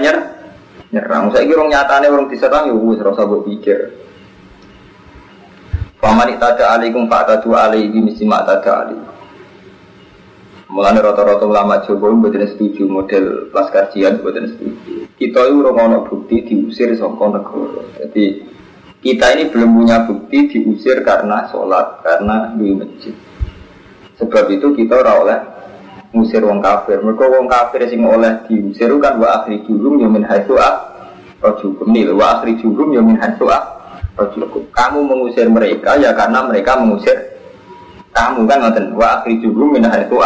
[0.91, 1.31] nyerang.
[1.31, 3.79] Saya kira nyatane orang diserang ya wis rasa mbok pikir.
[6.01, 9.09] Paman tada alaikum fa'tadu alaihi misi ma tada alaikum.
[10.71, 15.03] Mulane rata-rata ulama Jawa mboten setuju model laskar jihad mboten setuju.
[15.19, 17.83] Kita itu ora bukti diusir saka negara.
[17.99, 18.47] Jadi
[19.03, 23.11] kita ini belum punya bukti diusir karena sholat, karena di masjid.
[24.15, 25.39] Sebab itu kita ora oleh
[26.11, 26.99] ngusir wong kafir.
[26.99, 30.55] Mereka wong kafir sing oleh diusir kan wa akhri jurum ya min haitsu
[31.41, 31.87] rajukum.
[31.91, 33.47] Nil wa akhri jurum ya min haitsu
[34.15, 34.61] rajukum.
[34.71, 37.15] Kamu mengusir mereka ya karena mereka mengusir
[38.11, 38.85] kamu kan ngoten.
[38.95, 40.19] Wa akhri jurum min haitsu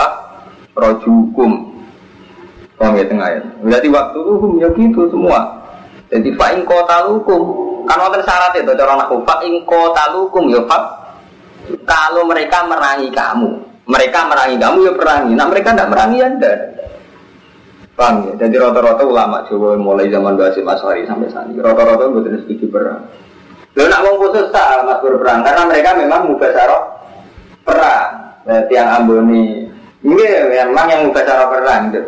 [0.76, 1.72] rojukum
[2.76, 3.42] Paham ya tengah ya.
[3.64, 5.64] Berarti waktu hukum ya gitu semua.
[6.12, 7.42] Jadi fa'in kota hukum
[7.86, 10.78] Kan wonten syarat itu cara anak fa'in kota hukum ya fa
[11.82, 16.58] Kalau mereka merangi kamu Mereka merangi kamu ya perangi Nah mereka tidak merangi ya tidak
[17.96, 18.34] Paham ya?
[18.46, 23.02] Jadi rata-rata ulama Jawa mulai zaman Basim Aswari sampai saat ini Rata-rata nggak setuju perang
[23.76, 26.96] Lalu nak mau khusus tak mas berperang Karena mereka memang mubasarah
[27.66, 28.10] perang.
[28.46, 29.66] Nah, tiang Amboni.
[30.06, 32.02] Ini memang yang muka cara perang itu.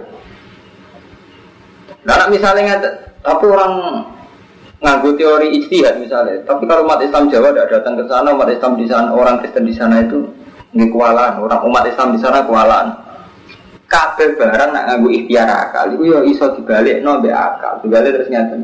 [2.05, 2.77] Nah, misalnya
[3.25, 3.73] tapi orang
[4.77, 6.45] nganggu teori istihad misalnya.
[6.45, 9.65] Tapi kalau umat Islam Jawa tidak datang ke sana, umat Islam di sana, orang Kristen
[9.65, 10.29] di sana itu
[10.77, 11.41] nggak kualan.
[11.41, 12.93] Orang umat Islam di sana kualan.
[13.89, 15.97] Kabel barang nak nganggu ikhtiar akal.
[15.97, 17.81] Itu ya iso dibalik no be akal.
[17.81, 18.55] Dibalik terus nyata.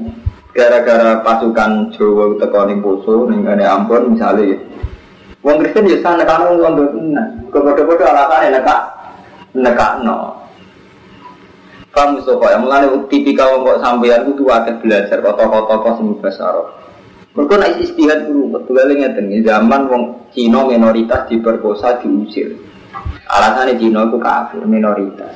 [0.54, 4.54] Gara-gara pasukan Jawa tekoning poso, ning Ambon misalnya.
[5.42, 7.50] Wong Kristen ya sana kan wong tenan.
[7.50, 8.82] Kepada-pada alasannya nekak
[9.58, 10.40] nekak no.
[11.94, 16.74] Kamu Mustafa yang mulai tipikal wong kok sampeyan kudu akeh belajar kota-kota sing basaro.
[17.34, 20.04] Mergo nek istihad guru betul ngeten zaman wong
[20.34, 22.54] Cina minoritas diperkosa diusir.
[23.26, 25.34] Alasannya Cina itu kafir minoritas.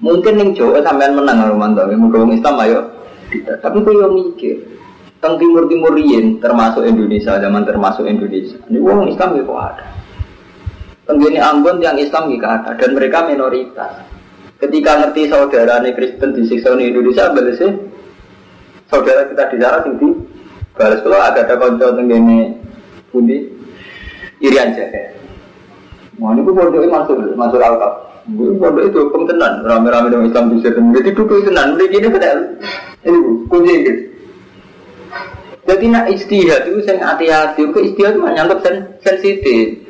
[0.00, 2.80] Mungkin yang Jawa sampean menang mantap, muga wong Islam ayo.
[3.34, 4.56] Tapi kok yo mikir,
[5.20, 8.56] teng timur timur yen termasuk Indonesia zaman termasuk Indonesia.
[8.68, 9.86] Ini wong Islam kok ada.
[11.04, 13.92] Tenggini Ambon yang Islam gak ada dan mereka minoritas.
[14.56, 17.76] Ketika ngerti saudara nih Kristen disiksa di Indonesia, balasnya
[18.88, 20.10] saudara kita di sana tinggi.
[20.74, 22.50] Balas kalau ada ada konco tenggini
[23.14, 23.46] pundi
[24.42, 25.14] Irian Jahe.
[26.18, 27.92] Mau ini pun pondoknya masuk masuk alkap.
[28.34, 29.00] Gue pondok itu
[29.30, 30.96] tenan, rame-rame dengan Islam di sini.
[30.98, 32.28] Jadi duduk tenan, jadi ini kita
[33.06, 33.92] ini kunci ini.
[35.64, 38.60] Jadi nak istihad itu saya hati-hati, ke istihad itu nyantap
[39.00, 39.80] sensitif.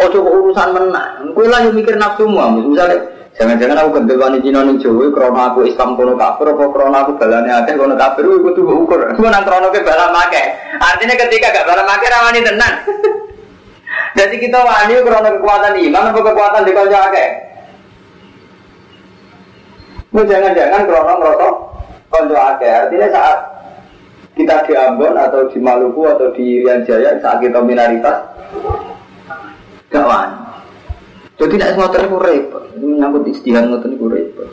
[0.00, 1.34] Oh coba urusan menang.
[1.36, 2.40] Kue lah yang mikir nafsu mu.
[2.72, 2.96] Misalnya
[3.36, 7.12] jangan-jangan aku kendel wani Cina ning Jawa krana aku Islam kono kafir apa krana aku
[7.16, 9.00] balane akeh kono kafir iku kudu ukur.
[9.18, 10.42] Ku nang krana ke balan make.
[10.76, 12.74] Artinya ketika gak balan make rawani tenan.
[14.18, 17.28] Jadi kita wani krana kekuatan iman apa kekuatan di kanca akeh.
[20.12, 21.48] Lu jangan-jangan krana ngrasa
[22.12, 22.70] kanca akeh.
[22.70, 23.38] Artinya saat
[24.36, 28.28] kita di Ambon atau di Maluku atau di Rian Jaya saat kita minoritas
[29.88, 30.51] gak wani.
[31.42, 32.62] Jadi semua itu repot.
[32.78, 34.48] Ini menyangkut istihad ngoten itu repot.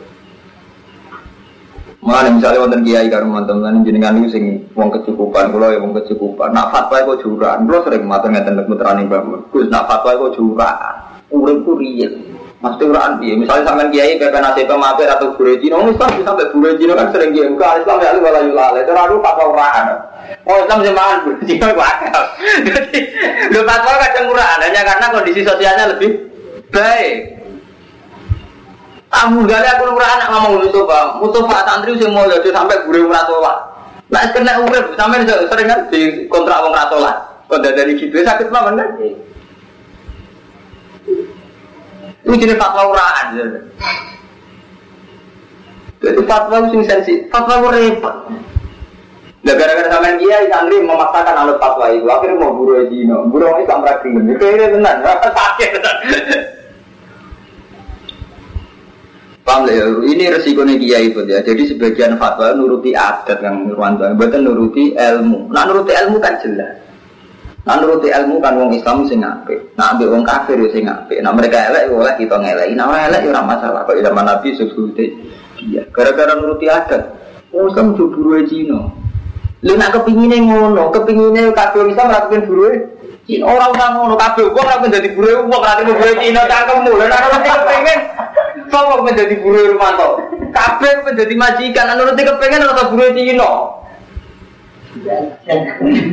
[2.00, 6.48] Mana misalnya wonten kiai karo teman-teman jenengan niku sing wong kecukupan, kula ya wong kecukupan.
[6.50, 10.32] Nak fatwa kok jurang, kula sering matur ngeten nek putrane Mbah Gus nak fatwa kok
[10.40, 10.96] jurang.
[11.30, 12.40] Uripku riyen.
[12.60, 13.40] Mesti uraan piye?
[13.40, 17.08] Misalnya sampean kiai pepe nasib mampir atau gure Cina, wong Islam sampai gure Cina kan
[17.08, 18.80] sering kiai muka Islam ya wala yulale.
[18.84, 19.84] Terus fatwa uraan.
[20.44, 22.24] Oh Islam sih mangan gure Cina kok akal.
[23.52, 26.10] Jadi fatwa kadang uraan hanya karena kondisi sosialnya lebih
[26.70, 27.40] baik.
[29.10, 31.04] Kamu gak aku ora anak ngomong Pak.
[31.18, 33.58] Pak santri sing mulya sampai gure ora tolak.
[34.10, 37.16] Lah kena urip sampe sering kan di kontrak wong ora tolak.
[37.50, 38.88] Kok dari gitu sakit mawon kan?
[42.22, 43.26] Itu jenis fatwa uraan.
[46.00, 48.14] Jadi fatwa sing sensi, fatwa repot.
[49.40, 53.64] Nah, gara-gara sampean kiai santri memaksakan anut fatwa itu, akhirnya mau buru Cina, buru ini
[53.64, 54.96] gak meraging, kayaknya tenan,
[55.40, 55.70] sakit
[59.50, 59.82] Paham ya?
[59.82, 61.42] Ini resikonya kiai itu ya.
[61.42, 65.50] Jadi sebagian fatwa nuruti adat yang Nurwanto, bukan nuruti ilmu.
[65.50, 66.78] Nah nuruti ilmu kan jelas.
[67.66, 69.58] Nah nuruti ilmu kan wong Islam sing apik.
[69.74, 71.18] Nah ambil wong kafir sing apik.
[71.18, 72.78] Nah mereka elek oleh kita ngelek.
[72.78, 73.82] Nah orang elek ora masalah.
[73.90, 75.02] Kok zaman Nabi sesuatu
[75.66, 75.82] iya.
[75.90, 77.02] Gara-gara nuruti adat.
[77.50, 78.86] Wong Islam buru Cina.
[79.66, 82.70] Lu nak kepinginnya ngono, kepinginnya kafir bisa melakukan buru
[83.26, 83.50] Cina.
[83.50, 86.92] Orang orang ngono kafir, gua ora menjadi buru wong ora buru Cina cangkemmu.
[87.02, 87.98] Nek kepingin
[88.70, 90.22] Sopo menjadi guru Rumanto?
[90.54, 93.50] Kabeh menjadi majikan, nanti kepengen atau guru Cina.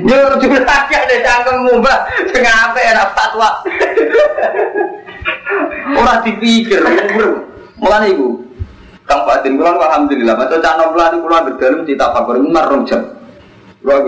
[0.06, 0.18] Yo
[0.66, 2.00] tak ada cangkemmu, Mbak.
[2.30, 3.50] Sing apik enak fatwa.
[5.98, 6.84] Ora dipikir,
[7.82, 8.38] mulane iku.
[9.08, 13.02] Kang Pak Din kula alhamdulillah, maca cak nom lan kula berdalem cita fakir marung jam.
[13.80, 14.04] Kula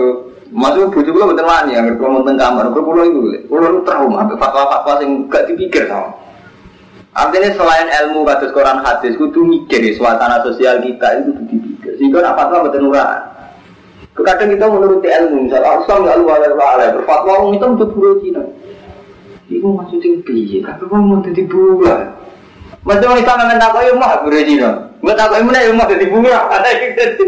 [0.50, 3.20] Masuk kula mboten wani, anggere kula wonten kamar, kula iku.
[3.48, 6.19] Kula trauma fatwa-fatwa sing gak dipikir sama.
[7.10, 11.92] Artinya selain ilmu kados Quran hadis, kudu mikir ya, suasana sosial kita itu kudu dipikir.
[11.98, 13.26] Sehingga apa fatwa betul nurah.
[14.20, 18.12] Kadang kita menuruti ilmu, misalnya Islam ya Allah ya Allah berfatwa orang itu untuk buru
[18.20, 18.42] Cina.
[19.48, 20.60] Ibu maksudnya piye?
[20.60, 22.00] Tapi kamu mau jadi buah.
[22.84, 24.70] Masih orang Islam yang tak kau mau buru Cina.
[25.00, 26.42] Gue tak kau mana yang mau jadi buah.
[26.52, 27.24] Ada gitu.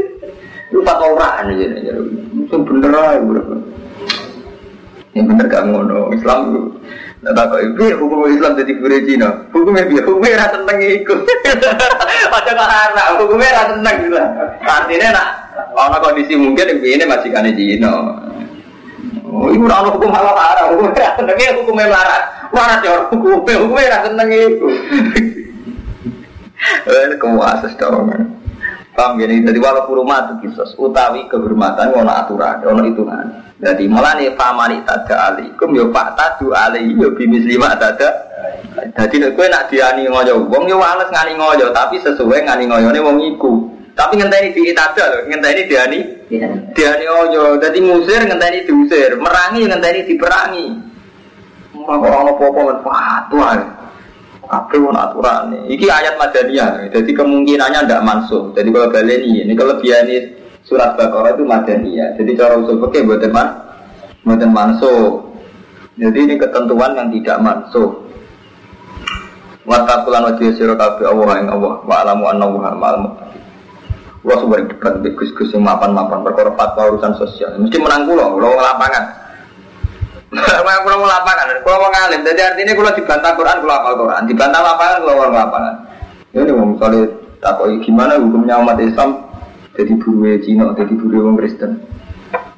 [0.76, 1.83] Lu fatwa orang aja nih.
[2.45, 3.57] Itu bener aja berapa.
[5.12, 6.41] Yang bener gak ngono Islam
[7.23, 9.31] Nah, tak kok ibu hukum Islam jadi guru Cina.
[9.55, 11.18] Hukumnya biar hukumnya rasa tentang ikut.
[12.27, 14.18] Pada karena hukumnya rasa tentang gitu.
[14.66, 15.27] Artinya nak
[15.79, 17.93] orang kondisi mungkin ibu ini masih kan Cina.
[19.23, 22.23] Oh, ibu orang hukum halal haram, hukumnya tapi hukumnya melarat.
[22.83, 24.68] Sih orang hukumnya hukumnya rasa tentang itu.
[26.62, 28.07] Eh, kamu dong.
[28.95, 33.51] Paham gini, jadi walau kuruma itu kisos utawi kehormatan ono aturan, ono hitungan.
[33.63, 38.11] Jadi malah nih famani tada alikum yo pak tadu alaihi yo bimis lima tada.
[38.99, 42.99] Jadi nek kowe nak diani ngoyo wong yo wales ngani ngoyo tapi sesuai ngani ngoyone
[42.99, 43.71] wong iku.
[43.93, 45.99] Tapi ngenteni di tada lho, ngenteni diani.
[46.75, 47.61] Diani ngoyo.
[47.63, 50.67] Jadi musir ngenteni diusir, merangi ngenteni diperangi.
[51.87, 53.51] Ora ono apa-apa men fatwa.
[54.43, 55.59] Kabeh ono aturane.
[55.71, 56.91] Iki ayat Madaniyah.
[56.91, 58.51] Jadi kemungkinannya ndak mansuh.
[58.59, 60.19] Jadi kalau baleni ini kelebihan ini
[60.73, 62.16] surat Baqarah itu Madaniyah.
[62.16, 63.49] Jadi cara usul fikih buatan man,
[64.25, 65.20] buatan mansuh.
[66.01, 67.93] Jadi ini ketentuan yang tidak mansuh.
[69.68, 72.97] Watakulan wajib sira kabeh Allah yang Allah wa alamu anna wa ma'al.
[74.25, 76.51] Wah sebagai debat di gus-gus yang mapan-mapan perkara
[76.89, 77.59] urusan sosial.
[77.61, 79.20] Mesti menang kulo, kulo lapangan.
[80.33, 82.25] Kulo mau lapangan, kulo mau ngalim.
[82.25, 84.23] Jadi artinya kulo dibantah Quran, kulo apal Quran.
[84.25, 85.75] Dibantah lapangan, kulo mau lapangan.
[86.33, 87.03] Ini mau misalnya
[87.45, 89.32] takoi gimana hukumnya umat Islam
[89.73, 91.73] jadi buruh Cina, jadi buruh orang Kristen.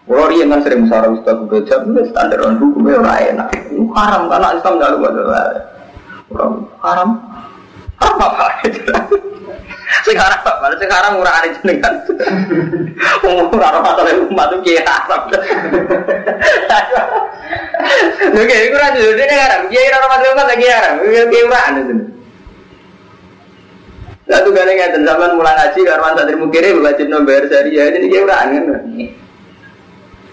[0.05, 3.49] Kalau dia kan sering musara ustaz belajar, ini standar orang hukumnya orang enak.
[3.73, 5.09] Ini haram karena Islam nggak lupa
[6.35, 6.53] Orang
[6.85, 7.09] haram,
[8.03, 8.47] haram apa?
[10.05, 10.77] Sekarang apa?
[10.77, 11.95] Sekarang murah hari jenengan.
[13.25, 15.23] Umur haram atau umat itu kiai haram.
[18.35, 19.61] Oke, itu dulu dia haram.
[19.73, 20.95] Kiai haram atau umat lagi haram.
[21.01, 22.14] Kiai murah itu.
[24.25, 28.39] Satu kali ngeten zaman mulai ngaji karwan santri mukire wajib nomor syariah jadi kiai ora
[28.49, 28.64] kan.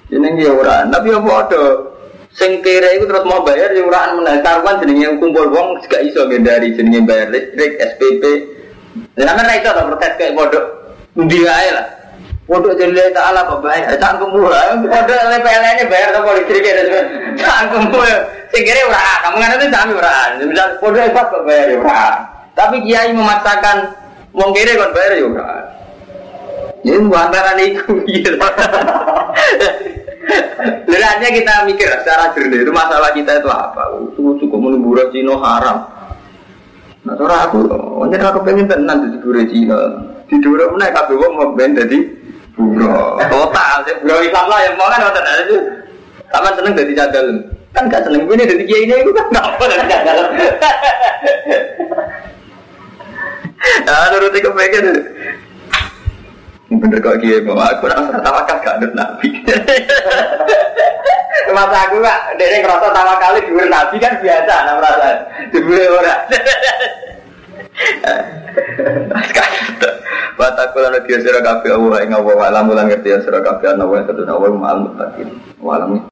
[0.08, 1.64] Ini kiai ora, tapi apa ada
[2.32, 6.24] sing kere itu terus mau bayar yang ora meneh karuan jenenge kumpul wong gak iso
[6.24, 8.24] ngendari jenenge bayar listrik, SPP.
[9.20, 10.64] Kan ra iso ta protes kayak bodoh.
[11.20, 11.88] Ndi ae lah.
[12.48, 14.72] Bodoh jadi taala apa bayar cangkem murah.
[14.88, 16.80] PLN ini bayar apa listrik ya
[17.36, 18.24] cangkem murah.
[18.56, 20.16] Sing kere ora, kamu kan itu jami ora.
[20.40, 22.31] Misal hebat kok bayar ya ora.
[22.52, 23.78] Tapi kiai memaksakan
[24.36, 25.50] wong kiri kon bayar ya ora.
[26.82, 28.38] Ya antara niku gitu.
[30.90, 33.82] Lalu kita mikir secara jernih itu masalah kita itu apa?
[34.14, 35.78] Itu cukup menunggu Cina haram.
[37.02, 37.66] Nah, cara aku,
[38.06, 39.78] hanya aku pengen tenang di buruh Cina.
[40.30, 41.98] Di dua mana kabeh mau ben jadi
[42.54, 43.18] buruh.
[43.26, 45.58] Total, buruh Islam lah yang mau kan ngoten aja.
[46.30, 47.26] Taman seneng jadi cadal.
[47.72, 50.18] Kan gak seneng ini jadi kiai ini itu kan gak apa jadi cadal.
[53.62, 54.88] Nah, nuruti kepengen.
[56.72, 59.30] Bener kok kiai mau aku rasa tawakal gak ada nabi.
[61.52, 65.10] Masa aku pak, dia ngerasa tawakal di nabi kan biasa, nah merasa
[65.52, 66.22] di orang.
[70.40, 74.02] Bataku lalu dia sira kabeh Allah ing Allah alam lan ngerti sira kabeh ana wa
[74.02, 75.28] satuna wa ma'al muttaqin.
[75.62, 76.02] Wa alam